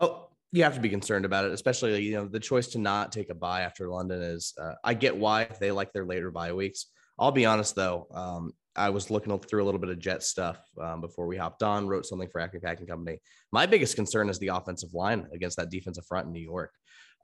Oh, 0.00 0.28
you 0.52 0.62
have 0.62 0.74
to 0.74 0.80
be 0.80 0.88
concerned 0.88 1.24
about 1.24 1.44
it, 1.44 1.52
especially 1.52 2.00
you 2.02 2.12
know 2.12 2.26
the 2.26 2.40
choice 2.40 2.68
to 2.68 2.78
not 2.78 3.12
take 3.12 3.30
a 3.30 3.34
buy 3.34 3.62
after 3.62 3.88
London 3.88 4.22
is. 4.22 4.54
Uh, 4.60 4.74
I 4.84 4.94
get 4.94 5.16
why 5.16 5.48
they 5.60 5.70
like 5.70 5.92
their 5.92 6.04
later 6.04 6.30
buy 6.30 6.52
weeks. 6.52 6.86
I'll 7.18 7.32
be 7.32 7.46
honest 7.46 7.74
though, 7.74 8.06
um, 8.12 8.52
I 8.76 8.90
was 8.90 9.10
looking 9.10 9.36
through 9.40 9.62
a 9.62 9.66
little 9.66 9.80
bit 9.80 9.90
of 9.90 9.98
jet 9.98 10.22
stuff 10.22 10.60
um, 10.80 11.00
before 11.00 11.26
we 11.26 11.36
hopped 11.36 11.62
on, 11.62 11.88
wrote 11.88 12.06
something 12.06 12.28
for 12.28 12.40
Acme 12.40 12.60
Packing 12.60 12.86
Company. 12.86 13.20
My 13.50 13.66
biggest 13.66 13.96
concern 13.96 14.28
is 14.28 14.38
the 14.38 14.48
offensive 14.48 14.94
line 14.94 15.26
against 15.34 15.56
that 15.56 15.70
defensive 15.70 16.06
front 16.06 16.26
in 16.26 16.32
New 16.32 16.40
York. 16.40 16.72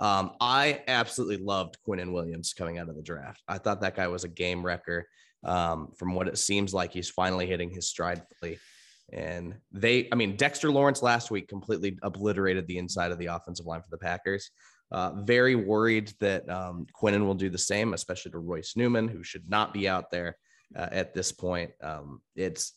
Um, 0.01 0.33
I 0.41 0.83
absolutely 0.89 1.37
loved 1.37 1.79
Quinnen 1.87 2.13
Williams 2.13 2.53
coming 2.53 2.79
out 2.79 2.89
of 2.89 2.97
the 2.97 3.03
draft. 3.03 3.43
I 3.47 3.59
thought 3.59 3.81
that 3.83 3.95
guy 3.95 4.09
was 4.09 4.25
a 4.25 4.29
game 4.29 4.67
wrecker. 4.67 5.07
Um, 5.45 5.93
from 5.97 6.15
what 6.15 6.27
it 6.27 6.39
seems 6.39 6.75
like, 6.75 6.93
he's 6.93 7.11
finally 7.11 7.47
hitting 7.47 7.71
his 7.71 7.89
stride 7.89 8.23
fully. 8.41 8.59
And 9.13 9.55
they, 9.73 10.09
I 10.11 10.15
mean, 10.15 10.37
Dexter 10.37 10.71
Lawrence 10.71 11.03
last 11.03 11.31
week 11.31 11.49
completely 11.49 11.99
obliterated 12.03 12.67
the 12.67 12.79
inside 12.79 13.13
of 13.13 13.19
the 13.19 13.27
offensive 13.27 13.67
line 13.67 13.83
for 13.83 13.91
the 13.91 13.99
Packers. 13.99 14.51
Uh, 14.91 15.13
very 15.23 15.55
worried 15.55 16.13
that 16.21 16.49
um, 16.49 16.87
Quinnen 17.01 17.27
will 17.27 17.35
do 17.35 17.51
the 17.51 17.59
same, 17.59 17.95
especially 17.95 18.31
to 18.33 18.39
Royce 18.39 18.75
Newman, 18.77 19.09
who 19.09 19.23
should 19.23 19.49
not 19.49 19.73
be 19.73 19.89
out 19.89 20.11
there 20.11 20.37
uh, 20.77 20.89
at 20.91 21.15
this 21.15 21.33
point. 21.33 21.71
Um, 21.83 22.21
it's 22.37 22.73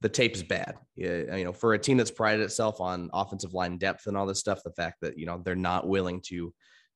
the 0.00 0.08
tape 0.08 0.34
is 0.34 0.42
bad. 0.42 0.76
You 0.96 1.26
know, 1.44 1.52
for 1.52 1.74
a 1.74 1.78
team 1.78 1.96
that's 1.96 2.10
prided 2.10 2.42
itself 2.42 2.80
on 2.80 3.08
offensive 3.12 3.54
line 3.54 3.78
depth 3.78 4.06
and 4.06 4.16
all 4.16 4.26
this 4.26 4.40
stuff, 4.40 4.62
the 4.62 4.72
fact 4.72 5.00
that 5.00 5.18
you 5.18 5.26
know 5.26 5.40
they're 5.44 5.54
not 5.54 5.88
willing 5.88 6.20
to 6.26 6.52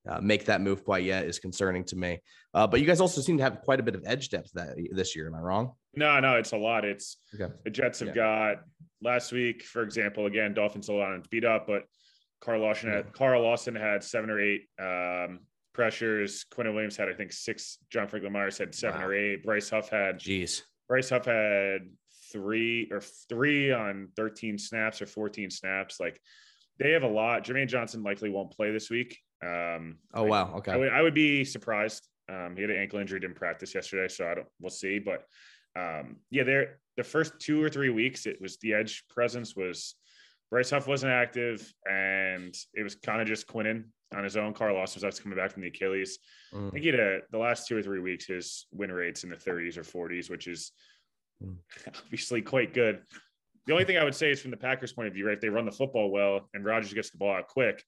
uh, 0.09 0.20
make 0.20 0.44
that 0.46 0.61
move 0.61 0.85
quite 0.85 1.04
yet 1.04 1.24
is 1.24 1.38
concerning 1.38 1.85
to 1.85 1.96
me. 1.96 2.18
Uh, 2.54 2.66
but 2.66 2.81
you 2.81 2.87
guys 2.87 3.00
also 3.00 3.20
seem 3.20 3.37
to 3.38 3.42
have 3.42 3.61
quite 3.62 3.81
a 3.81 3.83
bit 3.83 3.94
of 3.94 4.02
edge 4.07 4.28
depth 4.28 4.50
that 4.54 4.76
this 4.90 5.14
year. 5.14 5.26
Am 5.26 5.35
I 5.35 5.40
wrong? 5.40 5.72
No, 5.98 6.20
no, 6.20 6.37
it's 6.37 6.52
a 6.52 6.56
lot. 6.56 6.84
It's 6.84 7.16
okay. 7.34 7.52
the 7.64 7.70
Jets 7.70 8.00
have 8.00 8.08
yeah. 8.08 8.14
got 8.14 8.56
last 9.02 9.32
week, 9.32 9.62
for 9.62 9.82
example. 9.82 10.26
Again, 10.26 10.54
Dolphins 10.54 10.88
a 10.88 10.92
lot 10.92 11.28
beat 11.30 11.44
up, 11.44 11.66
but 11.66 11.84
Carl 12.40 12.62
Lawson 12.62 12.90
had 12.90 13.12
Carl 13.12 13.42
Lawson 13.42 13.74
had 13.74 14.02
seven 14.02 14.30
or 14.30 14.40
eight 14.40 14.62
um, 14.78 15.40
pressures. 15.74 16.44
Quinnen 16.52 16.72
Williams 16.72 16.96
had, 16.96 17.08
I 17.08 17.14
think, 17.14 17.32
six. 17.32 17.78
John 17.90 18.08
Franklin 18.08 18.32
Myers 18.32 18.58
had 18.58 18.74
seven 18.74 19.00
wow. 19.00 19.08
or 19.08 19.14
eight. 19.14 19.44
Bryce 19.44 19.70
Huff 19.70 19.88
had, 19.88 20.18
jeez, 20.18 20.62
Bryce 20.88 21.11
Huff 21.11 21.26
had 21.26 21.88
three 22.32 22.88
or 22.92 23.00
three 23.28 23.72
on 23.72 24.08
13 24.16 24.58
snaps 24.58 25.00
or 25.02 25.06
14 25.06 25.50
snaps. 25.50 25.98
Like 25.98 26.20
they 26.78 26.92
have 26.92 27.02
a 27.02 27.08
lot. 27.08 27.44
Jermaine 27.44 27.68
Johnson 27.68 28.02
likely 28.02 28.30
won't 28.30 28.52
play 28.52 28.70
this 28.70 28.90
week. 28.90 29.18
Um, 29.42 29.98
oh 30.14 30.24
wow, 30.24 30.54
okay. 30.56 30.72
I 30.72 30.76
would, 30.76 30.88
I 30.90 31.02
would 31.02 31.14
be 31.14 31.44
surprised. 31.44 32.06
Um, 32.28 32.54
he 32.56 32.62
had 32.62 32.70
an 32.70 32.76
ankle 32.76 32.98
injury, 32.98 33.20
didn't 33.20 33.37
practice 33.37 33.74
yesterday, 33.74 34.12
so 34.12 34.28
I 34.28 34.34
don't. 34.34 34.46
We'll 34.61 34.70
see, 34.70 34.98
but 34.98 35.24
um, 35.76 36.16
yeah, 36.31 36.44
there 36.44 36.78
the 36.96 37.04
first 37.04 37.38
two 37.38 37.62
or 37.62 37.68
three 37.68 37.90
weeks, 37.90 38.26
it 38.26 38.40
was 38.40 38.57
the 38.59 38.74
edge 38.74 39.04
presence 39.09 39.54
was 39.54 39.94
Bryce 40.50 40.70
Huff 40.70 40.88
wasn't 40.88 41.12
active, 41.12 41.72
and 41.88 42.54
it 42.74 42.83
was 42.83 42.94
kind 42.96 43.20
of 43.20 43.28
just 43.28 43.46
Quinnen 43.46 43.85
on 44.16 44.24
his 44.24 44.37
own. 44.37 44.54
Carl 44.54 44.74
Lawson 44.74 45.07
was 45.07 45.20
coming 45.20 45.37
back 45.37 45.52
from 45.52 45.62
the 45.62 45.68
Achilles. 45.68 46.18
Mm. 46.52 46.68
I 46.68 46.70
think 46.70 46.83
he 46.83 46.90
had 46.90 47.00
a, 47.00 47.20
the 47.31 47.38
last 47.38 47.68
two 47.68 47.76
or 47.76 47.83
three 47.83 48.00
weeks, 48.00 48.26
his 48.26 48.66
win 48.72 48.90
rates 48.90 49.24
in 49.24 49.31
the 49.31 49.37
30s 49.37 49.76
or 49.76 49.83
40s, 49.83 50.31
which 50.31 50.46
is 50.46 50.72
mm. 51.42 51.54
obviously 51.87 52.42
quite 52.42 52.74
good. 52.74 53.00
The 53.66 53.74
only 53.74 53.85
thing 53.85 53.98
I 53.98 54.04
would 54.04 54.14
say 54.14 54.31
is 54.31 54.40
from 54.40 54.50
the 54.50 54.57
Packers' 54.57 54.94
point 54.94 55.09
of 55.09 55.14
view, 55.14 55.26
right? 55.26 55.35
If 55.35 55.40
they 55.40 55.50
run 55.50 55.66
the 55.66 55.72
football 55.72 56.11
well, 56.11 56.48
and 56.54 56.64
Rodgers 56.64 56.94
gets 56.94 57.11
the 57.11 57.18
ball 57.18 57.37
out 57.37 57.48
quick 57.48 57.85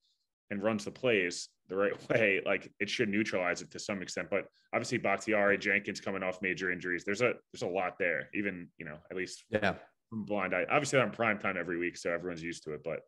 and 0.50 0.62
runs 0.62 0.84
the 0.84 0.90
plays 0.90 1.48
the 1.68 1.76
right 1.76 1.92
way. 2.10 2.40
Like 2.44 2.70
it 2.80 2.90
should 2.90 3.08
neutralize 3.08 3.62
it 3.62 3.70
to 3.72 3.78
some 3.78 4.02
extent. 4.02 4.28
But 4.30 4.46
obviously, 4.74 4.98
Bakhtiari, 4.98 5.58
Jenkins 5.58 6.00
coming 6.00 6.22
off 6.22 6.42
major 6.42 6.70
injuries. 6.70 7.04
There's 7.04 7.22
a 7.22 7.34
there's 7.52 7.62
a 7.62 7.66
lot 7.66 7.98
there. 7.98 8.28
Even 8.34 8.68
you 8.78 8.84
know 8.84 8.96
at 9.10 9.16
least 9.16 9.44
yeah 9.50 9.74
from 10.10 10.24
blind 10.24 10.54
eye. 10.54 10.66
Obviously, 10.70 10.98
I'm 10.98 11.10
prime 11.10 11.38
time 11.38 11.56
every 11.56 11.78
week, 11.78 11.96
so 11.96 12.10
everyone's 12.10 12.42
used 12.42 12.64
to 12.64 12.74
it. 12.74 12.82
But 12.84 13.00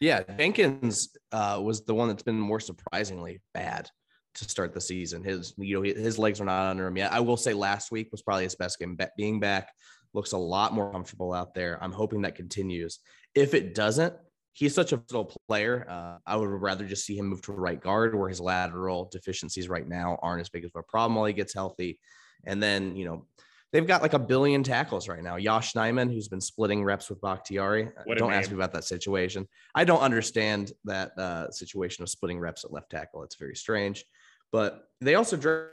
yeah, 0.00 0.22
Jenkins 0.36 1.10
uh, 1.30 1.60
was 1.62 1.84
the 1.84 1.94
one 1.94 2.08
that's 2.08 2.24
been 2.24 2.40
more 2.40 2.60
surprisingly 2.60 3.40
bad 3.54 3.88
to 4.34 4.48
start 4.48 4.72
the 4.72 4.80
season. 4.80 5.22
His 5.22 5.54
you 5.58 5.76
know 5.76 5.82
his 5.82 6.18
legs 6.18 6.40
are 6.40 6.44
not 6.44 6.70
under 6.70 6.86
him 6.86 6.96
yet. 6.96 7.12
I 7.12 7.20
will 7.20 7.36
say 7.36 7.52
last 7.52 7.92
week 7.92 8.08
was 8.10 8.22
probably 8.22 8.44
his 8.44 8.56
best 8.56 8.78
game. 8.78 8.98
Being 9.16 9.38
back 9.38 9.70
looks 10.14 10.32
a 10.32 10.38
lot 10.38 10.72
more 10.72 10.90
comfortable 10.90 11.32
out 11.32 11.54
there. 11.54 11.78
I'm 11.82 11.92
hoping 11.92 12.22
that 12.22 12.34
continues. 12.34 12.98
If 13.34 13.54
it 13.54 13.74
doesn't, 13.74 14.14
he's 14.52 14.74
such 14.74 14.92
a 14.92 14.96
versatile 14.96 15.32
player. 15.48 15.86
Uh, 15.88 16.18
I 16.26 16.36
would 16.36 16.46
rather 16.46 16.86
just 16.86 17.04
see 17.04 17.16
him 17.16 17.26
move 17.26 17.42
to 17.42 17.52
right 17.52 17.80
guard, 17.80 18.14
where 18.14 18.28
his 18.28 18.40
lateral 18.40 19.08
deficiencies 19.10 19.68
right 19.68 19.86
now 19.86 20.18
aren't 20.22 20.40
as 20.40 20.48
big 20.48 20.64
of 20.64 20.72
a 20.74 20.82
problem 20.82 21.14
while 21.16 21.26
he 21.26 21.32
gets 21.32 21.54
healthy. 21.54 21.98
And 22.44 22.62
then 22.62 22.96
you 22.96 23.04
know 23.04 23.26
they've 23.72 23.86
got 23.86 24.02
like 24.02 24.12
a 24.12 24.18
billion 24.18 24.62
tackles 24.62 25.08
right 25.08 25.22
now. 25.22 25.36
Yosh 25.36 25.72
Nijman, 25.72 26.12
who's 26.12 26.28
been 26.28 26.40
splitting 26.40 26.84
reps 26.84 27.08
with 27.08 27.20
Bakhtiari. 27.20 27.88
Don't 28.16 28.32
ask 28.32 28.50
me 28.50 28.56
about 28.56 28.72
that 28.74 28.84
situation. 28.84 29.48
I 29.74 29.84
don't 29.84 30.00
understand 30.00 30.72
that 30.84 31.18
uh, 31.18 31.50
situation 31.50 32.02
of 32.02 32.10
splitting 32.10 32.38
reps 32.38 32.64
at 32.64 32.72
left 32.72 32.90
tackle. 32.90 33.22
It's 33.22 33.36
very 33.36 33.56
strange. 33.56 34.04
But 34.50 34.84
they 35.00 35.14
also 35.14 35.36
drafted 35.36 35.70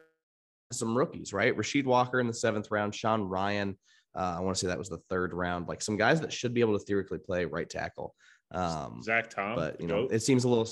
some 0.71 0.97
rookies, 0.97 1.33
right? 1.33 1.55
Rasheed 1.55 1.85
Walker 1.85 2.19
in 2.19 2.27
the 2.27 2.33
seventh 2.33 2.71
round, 2.71 2.95
Sean 2.95 3.27
Rhyan. 3.27 3.75
Uh, 4.15 4.35
I 4.37 4.39
want 4.39 4.55
to 4.55 4.59
say 4.59 4.67
that 4.67 4.77
was 4.77 4.89
the 4.89 5.01
third 5.09 5.33
round. 5.33 5.67
Like 5.67 5.81
some 5.81 5.97
guys 5.97 6.21
that 6.21 6.31
should 6.31 6.53
be 6.53 6.61
able 6.61 6.77
to 6.77 6.83
theoretically 6.83 7.19
play 7.19 7.45
right 7.45 7.69
tackle. 7.69 8.15
Um, 8.51 9.01
Zach 9.03 9.29
Tom, 9.29 9.55
but 9.55 9.79
you 9.79 9.87
know, 9.87 10.07
it 10.09 10.19
seems 10.19 10.43
a 10.43 10.49
little. 10.49 10.69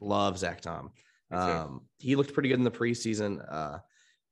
Love 0.00 0.38
Zach 0.38 0.60
Tom. 0.60 0.90
Um, 1.30 1.82
he 1.98 2.14
looked 2.16 2.34
pretty 2.34 2.48
good 2.48 2.58
in 2.58 2.64
the 2.64 2.70
preseason. 2.70 3.44
Uh, 3.50 3.78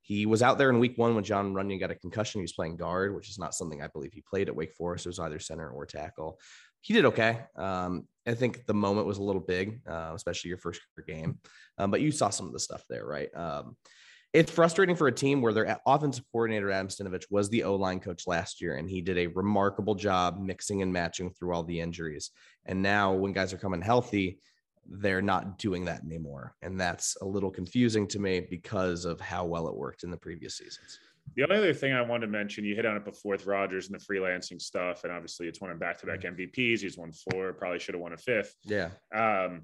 he 0.02 0.24
was 0.24 0.42
out 0.42 0.58
there 0.58 0.70
in 0.70 0.78
week 0.78 0.96
one 0.96 1.14
when 1.14 1.24
Jon 1.24 1.52
Runyan 1.52 1.80
got 1.80 1.90
a 1.90 1.96
concussion. 1.96 2.40
He 2.40 2.44
was 2.44 2.52
playing 2.52 2.76
guard, 2.76 3.14
which 3.14 3.28
is 3.28 3.38
not 3.38 3.54
something 3.54 3.82
I 3.82 3.88
believe 3.88 4.12
he 4.12 4.22
played 4.28 4.48
at 4.48 4.54
Wake 4.54 4.74
Forest. 4.74 5.06
It 5.06 5.08
was 5.08 5.18
either 5.18 5.38
center 5.38 5.68
or 5.68 5.84
tackle. 5.84 6.38
He 6.80 6.94
did 6.94 7.06
okay. 7.06 7.40
Um, 7.56 8.06
I 8.26 8.34
think 8.34 8.66
the 8.66 8.74
moment 8.74 9.06
was 9.06 9.18
a 9.18 9.22
little 9.22 9.40
big, 9.40 9.80
uh, 9.88 10.12
especially 10.14 10.50
your 10.50 10.58
first 10.58 10.80
game. 11.08 11.40
Um, 11.78 11.90
but 11.90 12.00
you 12.00 12.12
saw 12.12 12.30
some 12.30 12.46
of 12.46 12.52
the 12.52 12.60
stuff 12.60 12.84
there, 12.88 13.04
right? 13.04 13.34
Um, 13.34 13.76
it's 14.36 14.50
frustrating 14.50 14.94
for 14.94 15.06
a 15.08 15.12
team 15.12 15.40
where 15.40 15.54
their 15.54 15.80
offensive 15.86 16.26
coordinator 16.30 16.70
Adam 16.70 16.88
Stenavich 16.88 17.24
was 17.30 17.48
the 17.48 17.64
O 17.64 17.74
line 17.74 18.00
coach 18.00 18.26
last 18.26 18.60
year, 18.60 18.76
and 18.76 18.88
he 18.88 19.00
did 19.00 19.16
a 19.16 19.28
remarkable 19.28 19.94
job 19.94 20.38
mixing 20.38 20.82
and 20.82 20.92
matching 20.92 21.30
through 21.30 21.54
all 21.54 21.64
the 21.64 21.80
injuries. 21.80 22.30
And 22.66 22.82
now, 22.82 23.14
when 23.14 23.32
guys 23.32 23.54
are 23.54 23.58
coming 23.58 23.80
healthy, 23.80 24.38
they're 24.86 25.22
not 25.22 25.58
doing 25.58 25.86
that 25.86 26.04
anymore, 26.04 26.54
and 26.60 26.78
that's 26.78 27.16
a 27.22 27.24
little 27.24 27.50
confusing 27.50 28.06
to 28.08 28.18
me 28.18 28.46
because 28.50 29.06
of 29.06 29.20
how 29.20 29.46
well 29.46 29.68
it 29.68 29.74
worked 29.74 30.04
in 30.04 30.10
the 30.10 30.18
previous 30.18 30.58
seasons. 30.58 30.98
The 31.34 31.42
only 31.42 31.56
other 31.56 31.72
thing 31.72 31.94
I 31.94 32.02
wanted 32.02 32.26
to 32.26 32.32
mention, 32.32 32.62
you 32.62 32.76
hit 32.76 32.84
on 32.84 32.96
it 32.96 33.06
before 33.06 33.32
with 33.32 33.46
Rodgers 33.46 33.88
and 33.88 33.98
the 33.98 34.04
freelancing 34.04 34.60
stuff, 34.60 35.04
and 35.04 35.12
obviously 35.12 35.48
it's 35.48 35.62
one 35.62 35.70
of 35.70 35.80
back-to-back 35.80 36.20
MVPs. 36.20 36.80
He's 36.80 36.98
won 36.98 37.10
four, 37.12 37.54
probably 37.54 37.78
should 37.78 37.94
have 37.94 38.02
won 38.02 38.12
a 38.12 38.18
fifth. 38.18 38.54
Yeah, 38.64 38.90
Um, 39.14 39.62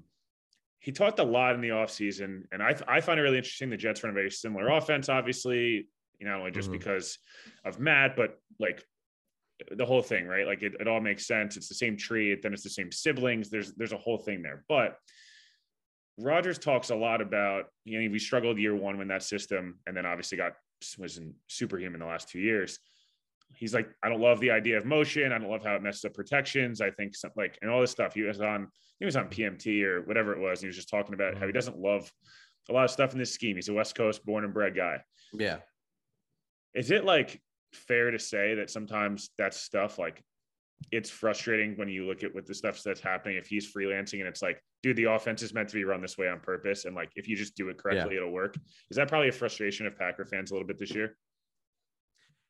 he 0.83 0.91
talked 0.91 1.19
a 1.19 1.23
lot 1.23 1.55
in 1.55 1.61
the 1.61 1.69
offseason, 1.69 2.43
and 2.51 2.61
I, 2.61 2.75
I 2.89 2.99
find 2.99 3.17
it 3.17 3.23
really 3.23 3.37
interesting. 3.37 3.69
The 3.69 3.77
Jets 3.77 4.03
run 4.03 4.11
a 4.11 4.13
very 4.13 4.29
similar 4.29 4.67
offense, 4.67 5.07
obviously, 5.07 5.87
you 6.19 6.25
know, 6.25 6.31
not 6.31 6.39
only 6.39 6.51
just 6.51 6.69
Mhm. 6.69 6.73
because 6.73 7.19
of 7.63 7.79
Matt, 7.79 8.17
but 8.17 8.37
like 8.59 8.83
the 9.71 9.85
whole 9.85 10.01
thing, 10.01 10.27
right? 10.27 10.45
Like 10.45 10.61
it, 10.61 10.73
it 10.81 10.87
all 10.89 10.99
makes 10.99 11.25
sense. 11.25 11.55
It's 11.55 11.69
the 11.69 11.75
same 11.75 11.95
tree, 11.95 12.35
then 12.35 12.53
it's 12.53 12.63
the 12.63 12.69
same 12.69 12.91
siblings. 12.91 13.49
There's 13.49 13.73
there's 13.75 13.93
a 13.93 13.97
whole 13.97 14.17
thing 14.17 14.41
there. 14.41 14.65
But 14.67 14.97
Rodgers 16.17 16.59
talks 16.59 16.89
a 16.89 16.95
lot 16.95 17.21
about, 17.21 17.67
you 17.85 18.01
know, 18.01 18.11
we 18.11 18.19
struggled 18.19 18.57
year 18.57 18.75
one 18.75 18.97
when 18.97 19.07
that 19.07 19.23
system, 19.23 19.79
and 19.87 19.95
then 19.95 20.05
obviously 20.05 20.37
got 20.37 20.53
was 20.97 21.17
in 21.17 21.33
superhuman 21.47 22.01
the 22.01 22.05
last 22.05 22.27
two 22.27 22.39
years. 22.39 22.77
He's 23.55 23.73
like, 23.73 23.89
I 24.03 24.09
don't 24.09 24.21
love 24.21 24.39
the 24.39 24.51
idea 24.51 24.77
of 24.77 24.85
motion. 24.85 25.31
I 25.31 25.37
don't 25.37 25.49
love 25.49 25.63
how 25.63 25.75
it 25.75 25.81
messes 25.81 26.05
up 26.05 26.13
protections. 26.13 26.81
I 26.81 26.91
think 26.91 27.15
some, 27.15 27.31
like, 27.35 27.57
and 27.61 27.69
all 27.69 27.81
this 27.81 27.91
stuff. 27.91 28.13
He 28.13 28.21
was 28.21 28.41
on, 28.41 28.67
he 28.99 29.05
was 29.05 29.15
on 29.15 29.27
PMT 29.29 29.83
or 29.83 30.01
whatever 30.01 30.33
it 30.33 30.39
was. 30.39 30.59
And 30.59 30.63
he 30.63 30.67
was 30.67 30.75
just 30.75 30.89
talking 30.89 31.13
about 31.13 31.33
how 31.33 31.41
he 31.41 31.45
mm-hmm. 31.47 31.53
doesn't 31.53 31.77
love 31.77 32.11
a 32.69 32.73
lot 32.73 32.85
of 32.85 32.91
stuff 32.91 33.13
in 33.13 33.19
this 33.19 33.33
scheme. 33.33 33.55
He's 33.55 33.69
a 33.69 33.73
West 33.73 33.95
Coast 33.95 34.25
born 34.25 34.43
and 34.43 34.53
bred 34.53 34.75
guy. 34.75 34.99
yeah. 35.33 35.57
Is 36.73 36.89
it 36.89 37.05
like 37.05 37.39
fair 37.71 38.11
to 38.11 38.19
say 38.19 38.55
that 38.55 38.69
sometimes 38.69 39.29
that 39.37 39.53
stuff 39.53 39.99
like 39.99 40.23
it's 40.91 41.09
frustrating 41.09 41.77
when 41.77 41.87
you 41.87 42.05
look 42.05 42.23
at 42.23 42.33
what 42.33 42.45
the 42.45 42.53
stuff 42.53 42.81
that's 42.83 42.99
happening 42.99 43.37
if 43.37 43.47
he's 43.47 43.71
freelancing 43.71 44.19
and 44.19 44.27
it's 44.27 44.41
like, 44.41 44.61
dude, 44.81 44.97
the 44.97 45.05
offense 45.05 45.41
is 45.41 45.53
meant 45.53 45.69
to 45.69 45.75
be 45.75 45.83
run 45.83 46.01
this 46.01 46.17
way 46.17 46.27
on 46.27 46.39
purpose. 46.39 46.85
And 46.85 46.95
like 46.95 47.11
if 47.15 47.27
you 47.27 47.35
just 47.35 47.55
do 47.55 47.69
it 47.69 47.77
correctly, 47.77 48.15
it'll 48.17 48.31
work. 48.31 48.57
Is 48.89 48.97
that 48.97 49.07
probably 49.07 49.29
a 49.29 49.33
frustration 49.33 49.87
of 49.87 49.97
Packer 49.97 50.25
fans 50.25 50.51
a 50.51 50.53
little 50.53 50.67
bit 50.67 50.79
this 50.79 50.93
year? 50.93 51.15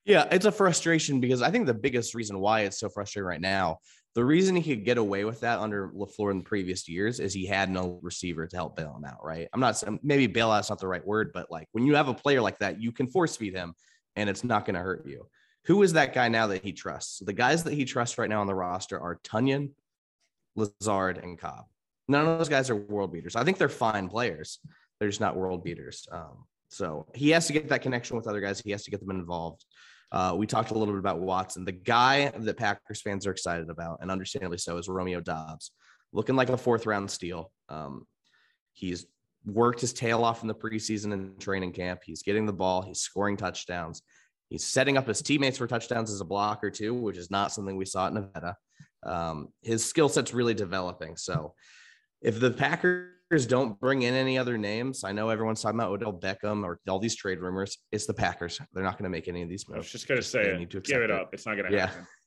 Yeah, 0.05 0.27
it's 0.31 0.45
a 0.45 0.51
frustration 0.51 1.19
because 1.21 1.41
I 1.41 1.49
think 1.49 1.65
the 1.65 1.73
biggest 1.73 2.13
reason 2.13 2.39
why 2.39 2.61
it's 2.61 2.79
so 2.79 2.89
frustrating 2.89 3.27
right 3.27 3.39
now, 3.39 3.77
the 4.15 4.25
reason 4.25 4.55
he 4.55 4.75
could 4.75 4.85
get 4.85 4.97
away 4.97 5.23
with 5.23 5.39
that 5.41 5.59
under 5.59 5.89
LaFleur 5.89 6.31
in 6.31 6.39
the 6.39 6.43
previous 6.43 6.87
years 6.89 7.19
is 7.19 7.33
he 7.33 7.45
had 7.45 7.69
no 7.69 7.99
receiver 8.01 8.45
to 8.45 8.55
help 8.55 8.75
bail 8.75 8.93
him 8.95 9.05
out, 9.05 9.23
right? 9.23 9.47
I'm 9.53 9.61
not 9.61 9.77
saying 9.77 9.99
maybe 10.03 10.27
bailout's 10.27 10.69
not 10.69 10.79
the 10.79 10.87
right 10.87 11.05
word, 11.05 11.31
but 11.33 11.49
like 11.49 11.67
when 11.71 11.85
you 11.85 11.95
have 11.95 12.09
a 12.09 12.13
player 12.13 12.41
like 12.41 12.59
that, 12.59 12.81
you 12.81 12.91
can 12.91 13.07
force 13.07 13.37
feed 13.37 13.55
him 13.55 13.73
and 14.15 14.29
it's 14.29 14.43
not 14.43 14.65
going 14.65 14.75
to 14.75 14.81
hurt 14.81 15.07
you. 15.07 15.25
Who 15.65 15.81
is 15.83 15.93
that 15.93 16.13
guy 16.13 16.27
now 16.27 16.47
that 16.47 16.63
he 16.63 16.73
trusts? 16.73 17.19
The 17.19 17.33
guys 17.33 17.63
that 17.63 17.73
he 17.73 17.85
trusts 17.85 18.17
right 18.17 18.29
now 18.29 18.41
on 18.41 18.47
the 18.47 18.55
roster 18.55 18.99
are 18.99 19.19
Tonyan, 19.23 19.71
Lazard, 20.57 21.17
and 21.19 21.39
Cobb. 21.39 21.63
None 22.09 22.27
of 22.27 22.37
those 22.37 22.49
guys 22.49 22.69
are 22.69 22.75
world 22.75 23.13
beaters. 23.13 23.37
I 23.37 23.45
think 23.45 23.57
they're 23.57 23.69
fine 23.69 24.09
players. 24.09 24.59
They're 24.99 25.07
just 25.07 25.21
not 25.21 25.37
world 25.37 25.63
beaters. 25.63 26.05
Um, 26.11 26.45
so 26.67 27.07
he 27.15 27.29
has 27.29 27.47
to 27.47 27.53
get 27.53 27.69
that 27.69 27.81
connection 27.81 28.17
with 28.17 28.27
other 28.27 28.41
guys. 28.41 28.59
He 28.59 28.71
has 28.71 28.83
to 28.83 28.91
get 28.91 28.99
them 28.99 29.11
involved. 29.11 29.63
Uh, 30.13 30.35
we 30.37 30.45
talked 30.45 30.69
a 30.69 30.73
little 30.75 30.93
bit 30.93 30.99
about 30.99 31.19
Watson. 31.19 31.65
The 31.65 31.71
guy 31.71 32.29
that 32.29 32.55
Packers 32.55 33.01
fans 33.01 33.25
are 33.25 33.31
excited 33.31 33.69
about, 33.69 33.97
and 34.01 34.11
understandably 34.11 34.59
so, 34.59 34.77
is 34.77 34.87
Romeo 34.87 35.19
Doubs, 35.19 35.71
looking 36.13 36.35
like 36.35 36.49
a 36.49 36.57
fourth 36.57 36.85
round 36.85 37.09
steal. 37.09 37.51
Um, 37.67 38.05
he's 38.73 39.07
worked 39.43 39.81
his 39.81 39.91
tail 39.91 40.23
off 40.23 40.43
in 40.43 40.47
the 40.47 40.53
preseason 40.53 41.13
and 41.13 41.39
training 41.39 41.73
camp. 41.73 42.01
He's 42.05 42.21
getting 42.21 42.45
the 42.45 42.53
ball. 42.53 42.83
He's 42.83 42.99
scoring 42.99 43.37
touchdowns. 43.37 44.03
He's 44.49 44.63
setting 44.63 44.97
up 44.97 45.07
his 45.07 45.23
teammates 45.23 45.57
for 45.57 45.65
touchdowns 45.65 46.11
as 46.11 46.21
a 46.21 46.25
blocker 46.25 46.69
too, 46.69 46.93
which 46.93 47.17
is 47.17 47.31
not 47.31 47.51
something 47.51 47.75
we 47.75 47.85
saw 47.85 48.05
at 48.05 48.13
Nevada. 48.13 48.55
Um, 49.03 49.49
his 49.63 49.83
skill 49.83 50.09
set's 50.09 50.33
really 50.33 50.53
developing. 50.53 51.17
So 51.17 51.55
if 52.21 52.39
the 52.39 52.51
Packers 52.51 53.12
don't 53.47 53.79
bring 53.79 54.03
in 54.03 54.13
any 54.13 54.37
other 54.37 54.57
names, 54.57 55.03
I 55.03 55.11
know 55.11 55.29
everyone's 55.29 55.61
talking 55.61 55.79
about 55.79 55.91
Odell 55.91 56.13
Beckham 56.13 56.63
or 56.63 56.79
all 56.87 56.99
these 56.99 57.15
trade 57.15 57.39
rumors. 57.39 57.77
It's 57.91 58.05
the 58.05 58.13
Packers. 58.13 58.59
They're 58.73 58.83
not 58.83 58.93
going 58.97 59.05
to 59.05 59.09
make 59.09 59.27
any 59.27 59.41
of 59.41 59.49
these 59.49 59.65
I 59.67 59.71
was 59.71 59.77
moves. 59.77 59.91
just 59.91 60.07
going 60.07 60.19
to 60.21 60.25
say, 60.27 60.41
it. 60.61 60.69
to 60.69 60.79
give 60.81 61.01
it 61.01 61.05
it. 61.09 61.11
up. 61.11 61.29
It's 61.33 61.45
not 61.45 61.55
going 61.57 61.69
to 61.71 61.75
Yeah. 61.75 61.87
happen. 61.87 62.07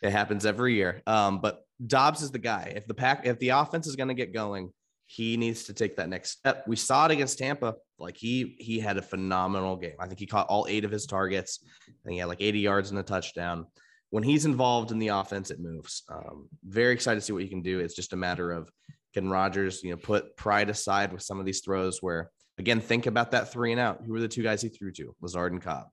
It 0.00 0.10
happens 0.12 0.46
every 0.46 0.74
year. 0.74 1.02
Um, 1.08 1.40
but 1.40 1.64
Doubs 1.84 2.22
is 2.22 2.30
the 2.30 2.38
guy. 2.38 2.72
If 2.76 2.86
the 2.86 2.94
pack, 2.94 3.26
if 3.26 3.36
the 3.40 3.48
offense 3.48 3.88
is 3.88 3.96
going 3.96 4.06
to 4.06 4.14
get 4.14 4.32
going, 4.32 4.72
he 5.06 5.36
needs 5.36 5.64
to 5.64 5.72
take 5.72 5.96
that 5.96 6.08
next 6.08 6.38
step. 6.38 6.62
We 6.68 6.76
saw 6.76 7.06
it 7.06 7.10
against 7.10 7.36
Tampa. 7.36 7.74
Like 7.98 8.16
he 8.16 8.54
he 8.60 8.78
had 8.78 8.96
a 8.96 9.02
phenomenal 9.02 9.74
game. 9.74 9.96
I 9.98 10.06
think 10.06 10.20
he 10.20 10.26
caught 10.26 10.46
all 10.46 10.66
eight 10.68 10.84
of 10.84 10.92
his 10.92 11.04
targets. 11.04 11.64
I 11.88 11.92
think 12.04 12.12
he 12.12 12.18
had 12.18 12.28
like 12.28 12.40
80 12.40 12.60
yards 12.60 12.90
and 12.90 12.98
a 13.00 13.02
touchdown. 13.02 13.66
When 14.10 14.22
he's 14.22 14.44
involved 14.44 14.92
in 14.92 15.00
the 15.00 15.08
offense, 15.08 15.50
it 15.50 15.58
moves. 15.58 16.04
Um, 16.08 16.48
very 16.64 16.92
excited 16.92 17.18
to 17.18 17.26
see 17.26 17.32
what 17.32 17.42
he 17.42 17.48
can 17.48 17.62
do. 17.62 17.80
It's 17.80 17.96
just 17.96 18.12
a 18.12 18.16
matter 18.16 18.52
of 18.52 18.70
can 19.14 19.28
Rodgers, 19.28 19.82
you 19.82 19.90
know, 19.90 19.96
put 19.96 20.36
pride 20.36 20.70
aside 20.70 21.12
with 21.12 21.22
some 21.22 21.40
of 21.40 21.46
these 21.46 21.60
throws 21.60 22.02
where 22.02 22.30
again, 22.58 22.80
think 22.80 23.06
about 23.06 23.30
that 23.30 23.52
three 23.52 23.72
and 23.72 23.80
out. 23.80 24.02
Who 24.04 24.12
were 24.12 24.20
the 24.20 24.28
two 24.28 24.42
guys 24.42 24.60
he 24.60 24.68
threw 24.68 24.90
to? 24.92 25.14
Lazard 25.20 25.52
and 25.52 25.62
Cobb. 25.62 25.86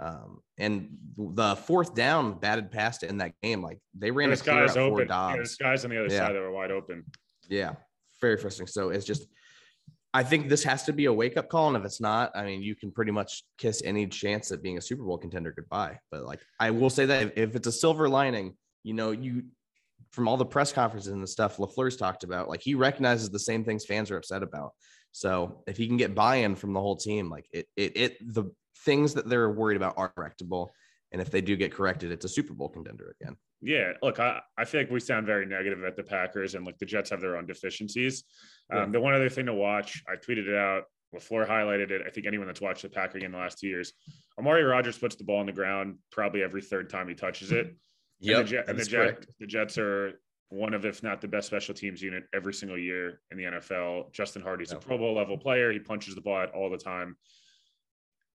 Um, 0.00 0.40
and 0.58 0.90
the 1.16 1.56
fourth 1.56 1.94
down 1.94 2.38
batted 2.38 2.70
past 2.70 3.02
in 3.02 3.18
that 3.18 3.32
game, 3.42 3.62
like 3.62 3.78
they 3.96 4.10
ran 4.10 4.28
a 4.28 4.30
There's 4.30 4.42
clear 4.42 4.62
out 4.62 4.66
guys 4.68 4.76
open. 4.76 5.08
Yeah, 5.08 5.32
there's 5.34 5.56
guys 5.56 5.84
on 5.84 5.90
the 5.90 5.98
other 6.04 6.12
Yeah. 6.12 6.26
side 6.26 6.34
that 6.34 6.40
were 6.40 6.52
wide 6.52 6.70
open. 6.70 7.04
Yeah, 7.48 7.74
very 8.20 8.36
frustrating. 8.36 8.70
So 8.70 8.90
it's 8.90 9.06
just, 9.06 9.26
I 10.14 10.22
think 10.22 10.48
this 10.48 10.62
has 10.64 10.84
to 10.84 10.92
be 10.92 11.06
a 11.06 11.12
wake 11.12 11.36
up 11.36 11.48
call. 11.48 11.68
And 11.68 11.76
if 11.76 11.84
it's 11.84 12.00
not, 12.00 12.32
I 12.34 12.44
mean, 12.44 12.62
you 12.62 12.74
can 12.74 12.90
pretty 12.90 13.12
much 13.12 13.44
kiss 13.58 13.82
any 13.84 14.06
chance 14.06 14.52
at 14.52 14.62
being 14.62 14.76
a 14.76 14.80
Super 14.82 15.04
Bowl 15.04 15.18
contender 15.18 15.52
goodbye. 15.56 15.98
But 16.10 16.24
like, 16.24 16.40
I 16.60 16.70
will 16.70 16.90
say 16.90 17.06
that 17.06 17.22
if, 17.22 17.32
if 17.36 17.56
it's 17.56 17.66
a 17.66 17.72
silver 17.72 18.08
lining, 18.08 18.54
you 18.82 18.92
know, 18.94 19.12
you 19.12 19.44
from 20.10 20.28
all 20.28 20.36
the 20.36 20.44
press 20.44 20.72
conferences 20.72 21.12
and 21.12 21.22
the 21.22 21.26
stuff 21.26 21.56
LaFleur's 21.56 21.96
talked 21.96 22.24
about, 22.24 22.48
like 22.48 22.62
he 22.62 22.74
recognizes 22.74 23.30
the 23.30 23.38
same 23.38 23.64
things 23.64 23.84
fans 23.84 24.10
are 24.10 24.16
upset 24.16 24.42
about. 24.42 24.72
So 25.12 25.62
if 25.66 25.76
he 25.76 25.86
can 25.86 25.96
get 25.96 26.14
buy 26.14 26.36
in 26.36 26.56
from 26.56 26.72
the 26.72 26.80
whole 26.80 26.96
team, 26.96 27.28
like 27.28 27.46
it, 27.52 27.66
it, 27.76 27.96
it, 27.96 28.34
the 28.34 28.50
things 28.84 29.14
that 29.14 29.28
they're 29.28 29.50
worried 29.50 29.76
about 29.76 29.94
are 29.96 30.12
correctable. 30.16 30.68
And 31.12 31.20
if 31.20 31.30
they 31.30 31.42
do 31.42 31.56
get 31.56 31.74
corrected, 31.74 32.10
it's 32.10 32.24
a 32.24 32.28
Super 32.28 32.54
Bowl 32.54 32.70
contender 32.70 33.14
again. 33.20 33.36
Yeah, 33.60 33.92
look, 34.02 34.18
I, 34.18 34.40
I 34.56 34.64
feel 34.64 34.80
like 34.80 34.90
we 34.90 34.98
sound 34.98 35.26
very 35.26 35.44
negative 35.46 35.84
at 35.84 35.94
the 35.94 36.02
Packers, 36.02 36.54
and 36.54 36.64
like 36.64 36.78
the 36.78 36.86
Jets 36.86 37.10
have 37.10 37.20
their 37.20 37.36
own 37.36 37.46
deficiencies. 37.46 38.24
Um, 38.72 38.78
Yeah. 38.78 38.86
The 38.92 39.00
one 39.00 39.14
other 39.14 39.28
thing 39.28 39.46
to 39.46 39.54
watch, 39.54 40.02
I 40.08 40.16
tweeted 40.16 40.48
it 40.48 40.56
out. 40.56 40.84
LaFleur 41.14 41.46
highlighted 41.46 41.90
it. 41.90 42.02
I 42.06 42.10
think 42.10 42.26
anyone 42.26 42.46
that's 42.46 42.62
watched 42.62 42.82
the 42.82 42.88
Packer 42.88 43.18
game 43.18 43.32
the 43.32 43.38
last 43.38 43.58
two 43.58 43.68
years, 43.68 43.92
Amari 44.38 44.62
Rodgers 44.62 44.96
puts 44.98 45.14
the 45.14 45.24
ball 45.24 45.40
on 45.40 45.46
the 45.46 45.52
ground 45.52 45.98
probably 46.10 46.42
every 46.42 46.62
third 46.62 46.88
time 46.88 47.06
he 47.08 47.14
touches 47.14 47.52
it. 47.52 47.76
and 48.22 48.46
the, 48.46 48.50
Jet, 48.50 48.68
and 48.68 48.78
the, 48.78 48.84
Jet, 48.84 49.26
the 49.40 49.46
Jets 49.46 49.78
are 49.78 50.20
one 50.48 50.74
of, 50.74 50.84
if 50.84 51.02
not 51.02 51.20
the 51.20 51.28
best 51.28 51.46
special 51.46 51.74
teams 51.74 52.02
unit 52.02 52.24
every 52.34 52.52
single 52.54 52.78
year 52.78 53.20
in 53.30 53.38
the 53.38 53.44
NFL. 53.44 54.12
Justin 54.12 54.42
Hardee's 54.42 54.70
Yeah. 54.70 54.78
a 54.78 54.80
Pro 54.80 54.98
Bowl 54.98 55.14
level 55.14 55.38
player. 55.38 55.72
He 55.72 55.78
punches 55.78 56.14
the 56.14 56.20
ball 56.20 56.36
out 56.36 56.52
all 56.52 56.70
the 56.70 56.76
time. 56.78 57.16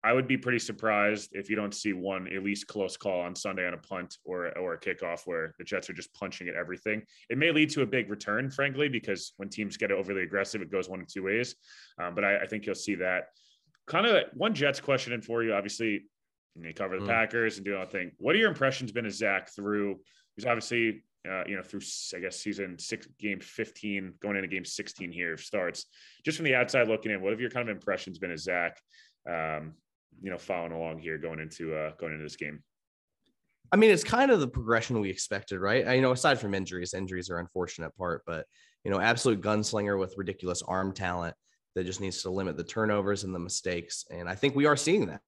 I 0.04 0.12
would 0.12 0.28
be 0.28 0.36
pretty 0.36 0.58
surprised 0.58 1.30
if 1.32 1.48
you 1.48 1.56
don't 1.56 1.74
see 1.74 1.94
one 1.94 2.28
at 2.28 2.44
least 2.44 2.66
close 2.66 2.94
call 2.94 3.22
on 3.22 3.34
Sunday 3.34 3.66
on 3.66 3.72
a 3.72 3.78
punt 3.78 4.18
or 4.26 4.56
or 4.58 4.74
a 4.74 4.78
kickoff 4.78 5.22
where 5.24 5.54
the 5.58 5.64
Jets 5.64 5.88
are 5.88 5.94
just 5.94 6.12
punching 6.12 6.46
at 6.46 6.54
everything. 6.54 7.02
It 7.30 7.38
may 7.38 7.50
lead 7.50 7.70
to 7.70 7.80
a 7.82 7.86
big 7.86 8.10
return, 8.10 8.50
frankly, 8.50 8.90
because 8.90 9.32
when 9.38 9.48
teams 9.48 9.78
get 9.78 9.90
overly 9.90 10.22
aggressive, 10.22 10.60
it 10.60 10.70
goes 10.70 10.90
one 10.90 11.00
of 11.00 11.08
two 11.08 11.22
ways. 11.22 11.54
Um, 11.98 12.14
but 12.14 12.22
I, 12.22 12.40
I 12.40 12.46
think 12.46 12.66
you'll 12.66 12.74
see 12.74 12.96
that. 12.96 13.28
Kind 13.86 14.06
of 14.06 14.24
one 14.34 14.52
Jets 14.54 14.78
question 14.78 15.14
in 15.14 15.22
for 15.22 15.42
you. 15.42 15.54
Obviously, 15.54 16.04
you 16.62 16.72
cover 16.72 16.98
the 16.98 17.04
Mm. 17.04 17.08
Packers 17.08 17.56
and 17.56 17.64
do 17.64 17.76
all 17.76 17.86
thing. 17.86 18.12
What 18.18 18.34
are 18.34 18.38
your 18.38 18.48
impressions 18.48 18.92
been 18.92 19.06
of 19.06 19.12
Zach 19.12 19.50
through? 19.54 20.00
He's 20.36 20.46
obviously 20.46 21.04
uh, 21.28 21.44
you 21.46 21.56
know 21.56 21.62
through 21.62 21.80
I 22.14 22.20
guess 22.20 22.38
season 22.38 22.78
six, 22.78 23.06
game 23.18 23.40
fifteen, 23.40 24.14
going 24.20 24.36
into 24.36 24.48
game 24.48 24.64
sixteen 24.64 25.10
here 25.10 25.36
starts. 25.36 25.86
Just 26.24 26.36
from 26.36 26.44
the 26.44 26.54
outside 26.54 26.88
looking 26.88 27.12
in, 27.12 27.22
what 27.22 27.32
have 27.32 27.40
your 27.40 27.50
kind 27.50 27.68
of 27.68 27.74
impressions 27.74 28.18
been 28.18 28.30
of 28.30 28.38
Zach? 28.38 28.80
Um, 29.28 29.74
you 30.22 30.30
know, 30.30 30.38
following 30.38 30.72
along 30.72 30.98
here 30.98 31.18
going 31.18 31.40
into 31.40 31.74
uh 31.74 31.92
going 31.98 32.12
into 32.12 32.24
this 32.24 32.36
game. 32.36 32.62
I 33.72 33.76
mean, 33.76 33.90
it's 33.90 34.04
kind 34.04 34.30
of 34.30 34.38
the 34.38 34.46
progression 34.46 35.00
we 35.00 35.10
expected, 35.10 35.58
right? 35.58 35.88
I, 35.88 35.94
you 35.94 36.02
know, 36.02 36.12
aside 36.12 36.38
from 36.38 36.54
injuries, 36.54 36.94
injuries 36.94 37.30
are 37.30 37.38
unfortunate 37.38 37.96
part, 37.96 38.22
but 38.26 38.46
you 38.84 38.90
know, 38.90 39.00
absolute 39.00 39.40
gunslinger 39.40 39.98
with 39.98 40.14
ridiculous 40.16 40.62
arm 40.62 40.92
talent 40.92 41.34
that 41.74 41.84
just 41.86 42.00
needs 42.00 42.22
to 42.22 42.30
limit 42.30 42.56
the 42.56 42.64
turnovers 42.64 43.24
and 43.24 43.34
the 43.34 43.38
mistakes. 43.38 44.04
And 44.10 44.28
I 44.28 44.34
think 44.34 44.54
we 44.54 44.66
are 44.66 44.76
seeing 44.76 45.06
that. 45.06 45.22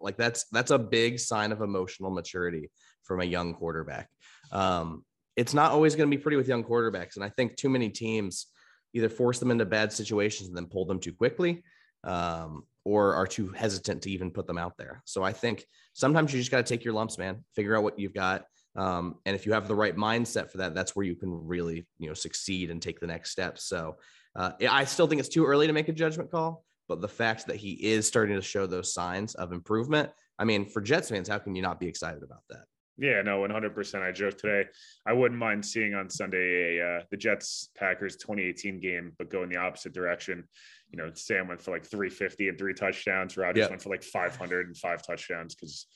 Like 0.00 0.16
that's 0.16 0.44
that's 0.52 0.70
a 0.70 0.78
big 0.78 1.18
sign 1.18 1.52
of 1.52 1.60
emotional 1.60 2.10
maturity 2.10 2.70
from 3.04 3.20
a 3.20 3.24
young 3.24 3.54
quarterback. 3.54 4.08
Um, 4.52 5.04
it's 5.36 5.54
not 5.54 5.70
always 5.70 5.94
going 5.94 6.10
to 6.10 6.16
be 6.16 6.20
pretty 6.20 6.36
with 6.36 6.48
young 6.48 6.64
quarterbacks, 6.64 7.16
and 7.16 7.24
I 7.24 7.28
think 7.30 7.56
too 7.56 7.68
many 7.68 7.88
teams 7.88 8.46
either 8.94 9.08
force 9.08 9.38
them 9.38 9.50
into 9.50 9.64
bad 9.64 9.92
situations 9.92 10.48
and 10.48 10.56
then 10.56 10.66
pull 10.66 10.84
them 10.84 10.98
too 10.98 11.12
quickly, 11.12 11.62
um, 12.04 12.64
or 12.84 13.14
are 13.14 13.26
too 13.26 13.48
hesitant 13.48 14.02
to 14.02 14.10
even 14.10 14.30
put 14.30 14.46
them 14.46 14.58
out 14.58 14.76
there. 14.78 15.02
So 15.04 15.22
I 15.22 15.32
think 15.32 15.64
sometimes 15.92 16.32
you 16.32 16.38
just 16.38 16.50
got 16.50 16.64
to 16.64 16.74
take 16.74 16.84
your 16.84 16.94
lumps, 16.94 17.18
man. 17.18 17.44
Figure 17.54 17.76
out 17.76 17.82
what 17.82 17.98
you've 17.98 18.14
got. 18.14 18.44
Um, 18.76 19.16
and 19.26 19.34
if 19.34 19.44
you 19.44 19.52
have 19.52 19.68
the 19.68 19.74
right 19.74 19.96
mindset 19.96 20.50
for 20.50 20.58
that, 20.58 20.74
that's 20.74 20.94
where 20.94 21.04
you 21.04 21.16
can 21.16 21.46
really, 21.46 21.86
you 21.98 22.08
know, 22.08 22.14
succeed 22.14 22.70
and 22.70 22.80
take 22.80 23.00
the 23.00 23.06
next 23.06 23.30
step. 23.30 23.58
So 23.58 23.96
uh, 24.36 24.52
I 24.70 24.84
still 24.84 25.06
think 25.06 25.18
it's 25.18 25.28
too 25.28 25.44
early 25.44 25.66
to 25.66 25.72
make 25.72 25.88
a 25.88 25.92
judgment 25.92 26.30
call, 26.30 26.64
but 26.88 27.00
the 27.00 27.08
fact 27.08 27.46
that 27.46 27.56
he 27.56 27.72
is 27.72 28.06
starting 28.06 28.34
to 28.34 28.42
show 28.42 28.66
those 28.66 28.92
signs 28.92 29.34
of 29.34 29.52
improvement, 29.52 30.10
I 30.38 30.44
mean, 30.44 30.66
for 30.66 30.80
Jets 30.80 31.10
fans, 31.10 31.28
how 31.28 31.38
can 31.38 31.54
you 31.54 31.62
not 31.62 31.78
be 31.78 31.86
excited 31.86 32.22
about 32.22 32.42
that? 32.48 32.64
Yeah, 32.96 33.22
no, 33.22 33.38
100%. 33.38 34.02
I 34.02 34.10
joked 34.10 34.40
today. 34.40 34.68
I 35.06 35.12
wouldn't 35.12 35.38
mind 35.38 35.64
seeing 35.64 35.94
on 35.94 36.10
Sunday 36.10 36.78
a 36.78 36.84
uh, 36.84 37.02
the 37.12 37.16
Jets 37.16 37.70
Packers 37.76 38.16
2018 38.16 38.80
game, 38.80 39.12
but 39.18 39.30
go 39.30 39.44
in 39.44 39.48
the 39.48 39.56
opposite 39.56 39.92
direction. 39.92 40.42
You 40.90 40.98
know, 40.98 41.10
Sam 41.14 41.46
went 41.46 41.62
for 41.62 41.70
like 41.70 41.86
350 41.86 42.48
and 42.48 42.58
three 42.58 42.74
touchdowns. 42.74 43.36
Rodgers 43.36 43.62
yep. 43.62 43.70
went 43.70 43.82
for 43.82 43.90
like 43.90 44.02
500 44.02 44.66
and 44.66 44.76
five 44.76 45.06
touchdowns 45.06 45.54
because 45.54 45.86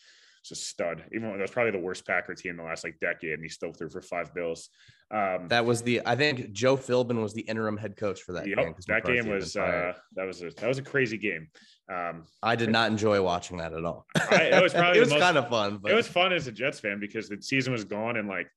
it's 0.43 0.53
a 0.53 0.55
stud. 0.55 1.05
Even 1.13 1.29
though 1.29 1.37
that 1.37 1.43
was 1.43 1.51
probably 1.51 1.73
the 1.73 1.79
worst 1.79 2.07
Packer 2.07 2.35
team 2.35 2.53
in 2.53 2.57
the 2.59 2.63
last 2.63 2.85
like 2.85 3.01
decade, 3.01 3.33
and 3.33 3.43
he 3.43 3.49
still 3.49 3.73
threw 3.73 3.89
for 3.89 4.03
five 4.03 4.33
bills. 4.33 4.69
Um, 5.13 5.49
that 5.49 5.65
was 5.67 5.83
the 5.83 6.01
I 6.07 6.17
think 6.17 6.53
Joe 6.53 6.77
Philbin 6.77 7.21
was 7.21 7.35
the 7.35 7.43
interim 7.43 7.77
head 7.77 7.97
coach 7.97 8.23
for 8.23 8.33
that 8.33 8.47
yep, 8.47 8.57
game. 8.57 8.75
That 8.89 9.05
game 9.05 9.29
was 9.29 9.57
uh, 9.57 9.93
that 10.15 10.25
was 10.25 10.43
a 10.43 10.51
that 10.57 10.67
was 10.67 10.79
a 10.79 10.83
crazy 10.83 11.19
game. 11.19 11.49
Um, 11.93 12.25
I 12.43 12.57
did 12.57 12.71
not 12.71 12.91
enjoy 12.91 13.21
watching 13.23 13.59
that 13.59 13.75
at 13.75 13.85
all. 13.85 14.07
I, 14.31 14.45
it 14.45 14.63
was 14.63 14.73
probably 14.73 14.99
it 15.01 15.01
was 15.01 15.13
kind 15.13 15.37
of 15.37 15.49
fun. 15.51 15.81
But. 15.83 15.93
It 15.93 15.95
was 15.95 16.09
fun 16.09 16.33
as 16.33 16.47
a 16.47 16.53
Jets 16.53 16.81
fan 16.81 16.99
because 16.99 17.29
the 17.29 17.43
season 17.43 17.75
was 17.75 17.85
gone 17.85 18.17
and 18.17 18.27
like 18.27 18.49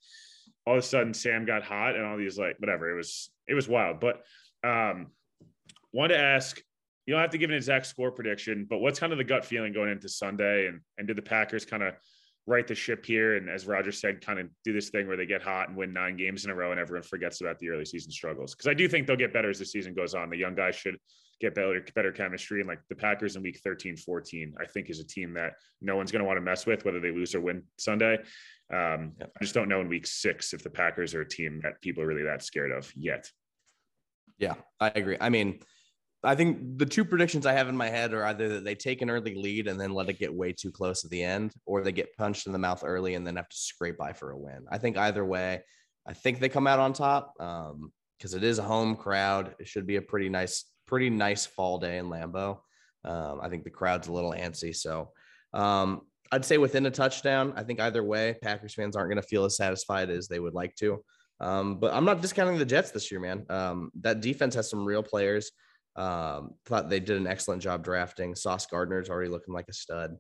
all 0.66 0.74
of 0.74 0.80
a 0.80 0.82
sudden 0.82 1.14
Sam 1.14 1.46
got 1.46 1.64
hot 1.64 1.96
and 1.96 2.06
all 2.06 2.18
these 2.18 2.40
like 2.40 2.56
whatever. 2.60 2.90
It 2.90 2.96
was 2.96 3.30
it 3.50 3.54
was 3.54 3.68
wild. 3.68 4.00
But 4.00 4.24
um, 4.64 5.08
wanted 5.92 6.14
to 6.14 6.20
ask. 6.20 6.62
You 7.06 7.14
don't 7.14 7.22
have 7.22 7.32
to 7.32 7.38
give 7.38 7.52
an 7.52 7.56
exact 7.56 7.86
score 7.86 8.10
prediction, 8.10 8.66
but 8.68 8.80
what's 8.80 8.98
kind 8.98 9.12
of 9.12 9.20
the 9.20 9.24
gut 9.24 9.46
feeling 9.46 9.74
going 9.74 9.92
into 9.92 10.10
Sunday? 10.10 10.68
And 10.68 10.80
and 10.98 11.06
did 11.06 11.18
the 11.18 11.22
Packers 11.22 11.66
kind 11.66 11.84
of 11.84 11.94
right 12.48 12.68
the 12.68 12.76
ship 12.76 13.06
here 13.06 13.38
and 13.38 13.50
as 13.50 13.66
Roger 13.66 13.92
said, 13.92 14.24
kind 14.24 14.40
of 14.40 14.48
do 14.64 14.72
this 14.72 14.90
thing 14.90 15.08
where 15.08 15.18
they 15.18 15.26
get 15.26 15.42
hot 15.42 15.70
and 15.70 15.78
win 15.78 15.94
nine 15.94 16.16
games 16.16 16.46
in 16.46 16.52
a 16.52 16.56
row 16.56 16.72
and 16.72 16.80
everyone 16.80 17.04
forgets 17.04 17.42
about 17.42 17.58
the 17.60 17.70
early 17.70 17.86
season 17.86 18.12
struggles. 18.12 18.54
Because 18.54 18.68
I 18.68 18.74
do 18.74 18.88
think 18.88 19.08
they'll 19.08 19.16
get 19.16 19.34
better 19.34 19.50
as 19.50 19.60
the 19.60 19.66
season 19.66 19.94
goes 19.94 20.14
on. 20.14 20.30
The 20.30 20.38
young 20.38 20.54
guys 20.54 20.76
should 20.76 20.98
get 21.42 21.56
better, 21.56 21.84
better 21.96 22.12
chemistry. 22.12 22.60
And 22.60 22.68
like 22.68 22.80
the 22.88 22.96
Packers 22.96 23.36
in 23.36 23.42
week 23.42 23.60
13, 23.64 23.98
14, 23.98 24.54
I 24.60 24.66
think 24.66 24.90
is 24.90 25.00
a 25.00 25.08
team 25.08 25.34
that 25.34 25.54
no 25.82 25.96
one's 25.96 26.12
going 26.12 26.22
to 26.22 26.26
want 26.26 26.38
to 26.38 26.42
mess 26.42 26.66
with, 26.66 26.86
whether 26.86 27.00
they 27.00 27.12
lose 27.12 27.34
or 27.34 27.42
win 27.42 27.64
Sunday. 27.78 28.18
Um, 28.74 29.14
I 29.22 29.42
just 29.42 29.54
don't 29.54 29.70
know 29.70 29.82
in 29.82 29.90
week 29.90 30.08
six 30.08 30.54
if 30.54 30.64
the 30.64 30.70
Packers 30.70 31.14
are 31.14 31.22
a 31.22 31.28
team 31.28 31.62
that 31.64 31.82
people 31.82 32.04
are 32.04 32.08
really 32.08 32.24
that 32.24 32.44
scared 32.44 32.72
of 32.72 32.92
yet. 32.96 33.30
Yeah, 34.38 34.56
I 34.80 34.92
agree. 34.96 35.18
I 35.20 35.30
mean, 35.30 35.60
I 36.26 36.36
think 36.36 36.78
the 36.78 36.86
two 36.86 37.06
predictions 37.06 37.46
I 37.46 37.54
have 37.54 37.70
in 37.70 37.78
my 37.78 37.90
head 37.90 38.14
are 38.14 38.26
either 38.26 38.50
that 38.50 38.64
they 38.64 38.76
take 38.76 39.02
an 39.02 39.10
early 39.10 39.36
lead 39.36 39.68
and 39.68 39.80
then 39.80 39.94
let 39.94 40.10
it 40.10 40.20
get 40.20 40.34
way 40.34 40.52
too 40.52 40.72
close 40.72 41.06
at 41.06 41.12
the 41.12 41.24
end, 41.24 41.54
or 41.66 41.82
they 41.82 41.92
get 41.92 42.16
punched 42.18 42.48
in 42.48 42.54
the 42.54 42.60
mouth 42.60 42.84
early 42.86 43.16
and 43.16 43.26
then 43.26 43.36
have 43.36 43.50
to 43.50 43.58
scrape 43.58 43.98
by 43.98 44.14
for 44.14 44.32
a 44.32 44.38
win. 44.38 44.66
I 44.70 44.78
think 44.78 44.98
either 44.98 45.24
way, 45.24 45.62
I 46.08 46.14
think 46.14 46.40
they 46.40 46.50
come 46.50 46.68
out 46.68 46.80
on 46.80 46.94
top 46.94 47.34
because 47.38 48.34
um, 48.34 48.38
it 48.38 48.44
is 48.44 48.60
a 48.60 48.64
home 48.64 48.96
crowd. 48.96 49.56
It 49.60 49.68
should 49.68 49.88
be 49.88 49.96
a 49.96 50.02
pretty 50.02 50.30
nice, 50.30 50.66
pretty 50.88 51.10
nice 51.10 51.46
fall 51.46 51.80
day 51.80 51.98
in 51.98 52.08
Lambeau. 52.08 52.60
Um, 53.04 53.40
I 53.42 53.50
think 53.50 53.64
the 53.64 53.70
crowd's 53.70 54.08
a 54.08 54.14
little 54.14 54.32
antsy, 54.32 54.76
so 54.76 55.12
um, 55.54 56.02
I'd 56.32 56.46
say 56.46 56.58
within 56.58 56.86
a 56.88 56.92
touchdown. 56.92 57.54
I 57.56 57.64
think 57.64 57.80
either 57.80 58.04
way, 58.04 58.36
Packers 58.42 58.74
fans 58.74 58.96
aren't 58.96 59.10
going 59.10 59.22
to 59.22 59.28
feel 59.28 59.46
as 59.46 59.58
satisfied 59.58 60.10
as 60.10 60.28
they 60.28 60.40
would 60.40 60.56
like 60.56 60.76
to. 60.78 61.04
Um, 61.40 61.80
but 61.80 61.94
I'm 61.94 62.06
not 62.06 62.22
discounting 62.22 62.58
the 62.58 62.66
Jets 62.66 62.92
this 62.92 63.12
year, 63.12 63.20
man. 63.20 63.46
Um, 63.50 63.92
that 64.02 64.22
defense 64.22 64.56
has 64.56 64.70
some 64.70 64.86
real 64.86 65.04
players. 65.04 65.52
Um, 65.96 66.52
thought 66.66 66.90
they 66.90 67.00
did 67.00 67.18
an 67.18 67.28
excellent 67.28 67.62
job 67.62 67.84
drafting. 67.84 68.36
Sauce 68.36 68.66
Gardner's 68.66 69.10
already 69.10 69.30
looking 69.30 69.54
like 69.54 69.68
a 69.70 69.74
stud. 69.74 70.18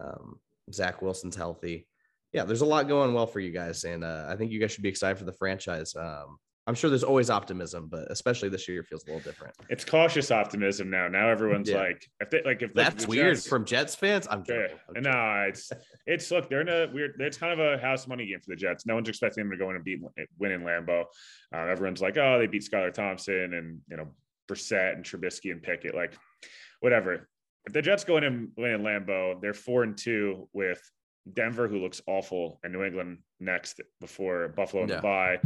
Um, 0.00 0.40
Zach 0.72 1.02
Wilson's 1.02 1.36
healthy. 1.36 1.86
Yeah, 2.32 2.44
there's 2.44 2.60
a 2.60 2.66
lot 2.66 2.88
going 2.88 3.14
well 3.14 3.26
for 3.26 3.40
you 3.40 3.50
guys, 3.50 3.84
and 3.84 4.04
uh, 4.04 4.26
I 4.28 4.36
think 4.36 4.52
you 4.52 4.60
guys 4.60 4.72
should 4.72 4.82
be 4.82 4.88
excited 4.88 5.18
for 5.18 5.24
the 5.24 5.32
franchise. 5.32 5.94
Um, 5.96 6.38
I'm 6.68 6.74
sure 6.74 6.90
there's 6.90 7.02
always 7.02 7.30
optimism, 7.30 7.88
but 7.90 8.10
especially 8.10 8.50
this 8.50 8.68
year 8.68 8.82
feels 8.82 9.02
a 9.04 9.06
little 9.06 9.22
different. 9.22 9.54
It's 9.70 9.86
cautious 9.86 10.30
optimism 10.30 10.90
now. 10.90 11.08
Now 11.08 11.30
everyone's 11.30 11.70
yeah. 11.70 11.78
like, 11.78 12.06
if 12.20 12.28
they 12.28 12.42
like, 12.44 12.60
if 12.60 12.74
that's 12.74 13.08
weird 13.08 13.36
Jets, 13.36 13.48
from 13.48 13.64
Jets 13.64 13.94
fans, 13.94 14.28
I'm 14.30 14.44
yeah. 14.46 14.66
I'm 14.94 15.02
no, 15.02 15.46
it's 15.48 15.72
it's 16.06 16.30
look, 16.30 16.50
they're 16.50 16.60
in 16.60 16.68
a 16.68 16.92
weird. 16.92 17.12
It's 17.20 17.38
kind 17.38 17.58
of 17.58 17.58
a 17.58 17.78
house 17.78 18.06
money 18.06 18.26
game 18.26 18.40
for 18.40 18.50
the 18.50 18.56
Jets. 18.56 18.84
No 18.84 18.94
one's 18.94 19.08
expecting 19.08 19.44
them 19.44 19.50
to 19.50 19.56
go 19.56 19.70
in 19.70 19.76
and 19.76 19.84
beat 19.84 20.00
win 20.38 20.52
in 20.52 20.60
Lambeau. 20.60 21.04
Uh, 21.54 21.60
everyone's 21.60 22.02
like, 22.02 22.18
oh, 22.18 22.38
they 22.38 22.46
beat 22.46 22.68
Skylar 22.70 22.92
Thompson 22.92 23.54
and 23.54 23.80
you 23.88 23.96
know 23.96 24.08
Brissett 24.48 24.94
and 24.94 25.04
Trubisky 25.04 25.52
and 25.52 25.62
Pickett, 25.62 25.94
like 25.94 26.16
whatever. 26.80 27.28
If 27.66 27.72
the 27.72 27.82
Jets 27.82 28.04
go 28.04 28.16
in 28.16 28.24
and 28.24 28.48
win 28.56 28.72
in 28.72 28.82
Lambeau, 28.82 29.40
they're 29.40 29.54
four 29.54 29.82
and 29.82 29.96
two 29.96 30.48
with 30.52 30.80
Denver, 31.32 31.68
who 31.68 31.78
looks 31.78 32.00
awful, 32.06 32.60
and 32.64 32.72
New 32.72 32.84
England 32.84 33.18
next 33.40 33.80
before 34.00 34.48
Buffalo 34.48 34.82
and 34.82 34.90
yeah. 34.90 34.96
the 34.96 35.02
bye. 35.02 35.38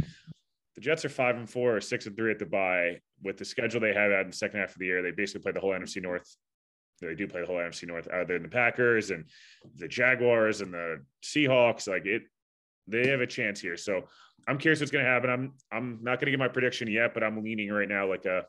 The 0.75 0.81
Jets 0.81 1.05
are 1.05 1.09
five 1.09 1.35
and 1.35 1.49
four 1.49 1.75
or 1.75 1.81
six 1.81 2.05
and 2.05 2.15
three 2.15 2.31
at 2.31 2.39
the 2.39 2.45
bye. 2.45 2.99
With 3.21 3.37
the 3.37 3.45
schedule 3.45 3.79
they 3.79 3.93
have 3.93 4.11
out 4.11 4.21
in 4.21 4.31
the 4.31 4.35
second 4.35 4.59
half 4.59 4.71
of 4.71 4.79
the 4.79 4.85
year, 4.85 5.01
they 5.01 5.11
basically 5.11 5.41
play 5.41 5.51
the 5.51 5.59
whole 5.59 5.71
NFC 5.71 6.01
North. 6.01 6.35
They 7.01 7.15
do 7.15 7.27
play 7.27 7.41
the 7.41 7.47
whole 7.47 7.57
NFC 7.57 7.87
North 7.87 8.07
other 8.07 8.33
than 8.33 8.43
the 8.43 8.49
Packers 8.49 9.11
and 9.11 9.25
the 9.75 9.87
Jaguars 9.87 10.61
and 10.61 10.73
the 10.73 11.03
Seahawks. 11.23 11.87
Like 11.87 12.05
it, 12.05 12.23
they 12.87 13.07
have 13.07 13.21
a 13.21 13.27
chance 13.27 13.59
here. 13.59 13.77
So 13.77 14.03
I'm 14.47 14.57
curious 14.57 14.79
what's 14.79 14.91
going 14.91 15.05
to 15.05 15.11
happen. 15.11 15.29
I'm 15.29 15.53
I'm 15.71 15.99
not 16.01 16.19
going 16.19 16.25
to 16.25 16.31
give 16.31 16.39
my 16.39 16.47
prediction 16.47 16.87
yet, 16.87 17.13
but 17.13 17.23
I'm 17.23 17.43
leaning 17.43 17.69
right 17.69 17.87
now 17.87 18.07
like 18.07 18.25
a 18.25 18.45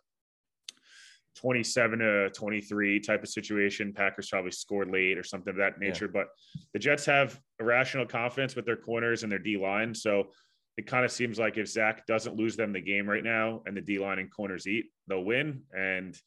27 1.37 1.99
to 1.99 2.31
23 2.31 3.01
type 3.01 3.23
of 3.23 3.29
situation. 3.29 3.93
Packers 3.93 4.29
probably 4.29 4.51
scored 4.51 4.91
late 4.91 5.19
or 5.19 5.23
something 5.23 5.51
of 5.51 5.57
that 5.57 5.79
nature. 5.79 6.07
Yeah. 6.07 6.23
But 6.23 6.29
the 6.73 6.79
Jets 6.79 7.05
have 7.07 7.39
irrational 7.61 8.07
confidence 8.07 8.55
with 8.55 8.67
their 8.67 8.77
corners 8.77 9.23
and 9.23 9.33
their 9.33 9.39
D 9.39 9.57
line. 9.57 9.95
So 9.95 10.31
it 10.77 10.87
kind 10.87 11.05
of 11.05 11.13
seems 11.13 11.39
like 11.39 11.57
if 11.57 11.69
Zach 11.69 12.07
doesn't 12.07 12.37
lose 12.37 12.57
them 12.57 12.73
the 12.73 12.81
game 12.81 13.09
right 13.09 13.23
now 13.23 13.63
and 13.67 13.77
the 13.77 13.81
D 13.81 13.99
line 13.99 14.19
and 14.19 14.33
corners 14.33 14.67
eat, 14.67 14.87
they'll 15.07 15.25
win. 15.25 15.63
And 15.73 16.19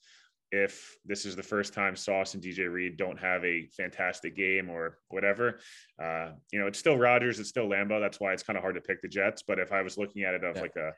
if 0.52 0.96
this 1.06 1.26
is 1.26 1.36
the 1.36 1.44
first 1.44 1.74
time 1.74 1.96
Sauce 1.96 2.34
and 2.34 2.42
DJ 2.42 2.72
Reed 2.72 2.96
don't 2.96 3.20
have 3.20 3.44
a 3.44 3.68
fantastic 3.76 4.36
game 4.36 4.70
or 4.70 4.98
whatever, 5.10 5.60
uh, 6.02 6.30
you 6.52 6.60
know, 6.60 6.68
it's 6.68 6.80
still 6.80 6.98
Rodgers, 6.98 7.40
it's 7.40 7.50
still 7.50 7.68
Lambeau. 7.68 8.00
That's 8.00 8.20
why 8.20 8.32
it's 8.32 8.44
kind 8.44 8.56
of 8.56 8.64
hard 8.64 8.76
to 8.76 8.82
pick 8.82 9.02
the 9.02 9.10
Jets. 9.10 9.44
But 9.46 9.60
if 9.60 9.74
I 9.74 9.82
was 9.82 9.98
looking 9.98 10.24
at 10.24 10.34
it 10.34 10.44
of 10.46 10.56
yeah. 10.56 10.62
like 10.62 10.76
a 10.78 10.92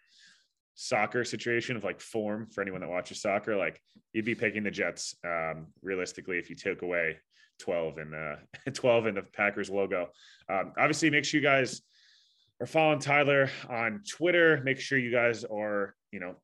soccer 0.81 1.25
situation 1.25 1.75
of 1.75 1.83
like 1.83 1.99
form 1.99 2.47
for 2.47 2.61
anyone 2.61 2.79
that 2.79 2.89
watches 2.89 3.21
soccer, 3.21 3.57
like 3.57 3.81
you'd 4.13 4.23
be 4.23 4.33
picking 4.33 4.63
the 4.63 4.71
Jets 4.71 5.13
um, 5.25 5.67
realistically 5.81 6.37
if 6.37 6.49
you 6.49 6.55
took 6.55 6.83
away 6.83 7.17
12 7.59 7.97
and 7.97 8.15
uh, 8.67 8.71
12 8.73 9.07
in 9.07 9.15
the 9.15 9.21
Packers 9.21 9.69
logo. 9.69 10.07
Um, 10.49 10.71
obviously, 10.77 11.09
make 11.09 11.25
sure 11.25 11.41
you 11.41 11.45
guys 11.45 11.81
are 12.61 12.65
following 12.65 12.99
Tyler 12.99 13.49
on 13.69 14.03
Twitter. 14.09 14.61
Make 14.63 14.79
sure 14.79 14.97
you 14.97 15.11
guys 15.11 15.43
are, 15.43 15.95
you 16.11 16.19
know, 16.19 16.35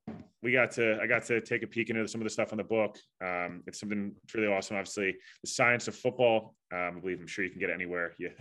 we 0.43 0.51
got 0.51 0.71
to, 0.71 0.99
I 1.01 1.07
got 1.07 1.25
to 1.25 1.41
take 1.41 1.63
a 1.63 1.67
peek 1.67 1.89
into 1.89 2.07
some 2.07 2.21
of 2.21 2.25
the 2.25 2.29
stuff 2.29 2.51
on 2.51 2.57
the 2.57 2.63
book. 2.63 2.97
Um, 3.23 3.63
it's 3.65 3.79
something 3.79 4.13
really 4.33 4.47
awesome. 4.47 4.77
Obviously, 4.77 5.15
the 5.43 5.49
science 5.49 5.87
of 5.87 5.95
football. 5.95 6.55
Um, 6.73 6.95
I 6.97 6.99
believe 6.99 7.19
I'm 7.19 7.27
sure 7.27 7.43
you 7.43 7.51
can 7.51 7.59
get 7.59 7.69
it 7.69 7.73
anywhere. 7.73 8.13
You, 8.19 8.31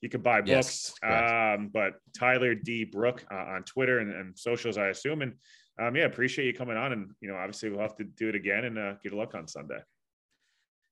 you 0.00 0.08
can 0.08 0.22
buy 0.22 0.40
books. 0.40 0.94
Yes, 1.02 1.54
um, 1.56 1.70
but 1.72 1.94
Tyler 2.18 2.54
D. 2.54 2.84
Brook 2.84 3.24
uh, 3.30 3.36
on 3.36 3.62
Twitter 3.64 4.00
and, 4.00 4.12
and, 4.12 4.38
socials, 4.38 4.78
I 4.78 4.88
assume. 4.88 5.22
And 5.22 5.34
um, 5.80 5.94
yeah, 5.94 6.04
appreciate 6.04 6.46
you 6.46 6.54
coming 6.54 6.76
on. 6.76 6.92
And, 6.92 7.10
you 7.20 7.28
know, 7.28 7.36
obviously 7.36 7.70
we'll 7.70 7.80
have 7.80 7.96
to 7.96 8.04
do 8.04 8.28
it 8.28 8.34
again 8.34 8.64
and 8.64 8.78
uh, 8.78 8.94
good 9.02 9.12
luck 9.12 9.34
on 9.34 9.46
Sunday. 9.46 9.78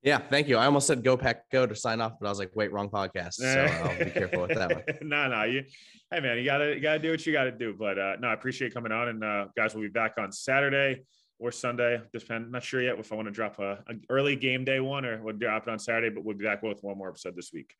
Yeah, 0.03 0.19
thank 0.19 0.49
you. 0.49 0.57
I 0.57 0.65
almost 0.65 0.87
said 0.87 1.05
go 1.05 1.17
pack 1.17 1.51
go 1.51 1.67
to 1.67 1.75
sign 1.75 2.01
off, 2.01 2.13
but 2.19 2.27
I 2.27 2.31
was 2.31 2.39
like, 2.39 2.51
wait, 2.55 2.73
wrong 2.73 2.89
podcast. 2.89 3.35
So 3.35 3.47
I'll 3.85 3.99
be 3.99 4.11
careful 4.11 4.43
with 4.43 4.55
that 4.55 4.75
one. 4.75 4.85
no, 5.09 5.29
no, 5.29 5.45
you 5.45 5.65
hey 6.11 6.21
man, 6.21 6.39
you 6.39 6.45
gotta 6.45 6.75
you 6.75 6.81
gotta 6.81 6.99
do 6.99 7.11
what 7.11 7.27
you 7.27 7.33
gotta 7.33 7.53
do. 7.53 7.75
But 7.79 7.99
uh 7.99 8.17
no, 8.19 8.29
I 8.29 8.33
appreciate 8.33 8.73
coming 8.73 8.93
on 8.93 9.09
and 9.09 9.23
uh 9.23 9.47
guys 9.57 9.75
will 9.75 9.83
be 9.83 9.89
back 9.89 10.15
on 10.19 10.33
Saturday 10.33 11.03
or 11.39 11.53
Sunday. 11.53 12.01
Depend 12.13 12.51
not 12.51 12.63
sure 12.63 12.81
yet 12.81 12.99
if 12.99 13.13
I 13.13 13.17
want 13.17 13.29
to 13.29 13.33
drop 13.33 13.59
a, 13.59 13.83
a 13.89 13.95
early 14.09 14.37
game 14.37 14.65
day 14.65 14.81
one 14.81 15.05
or 15.05 15.23
we'll 15.23 15.37
drop 15.37 15.67
it 15.67 15.71
on 15.71 15.79
Saturday, 15.79 16.15
but 16.15 16.25
we'll 16.25 16.37
be 16.37 16.45
back 16.45 16.63
with 16.63 16.83
one 16.83 16.97
more 16.97 17.11
episode 17.11 17.37
this 17.37 17.51
week. 17.53 17.75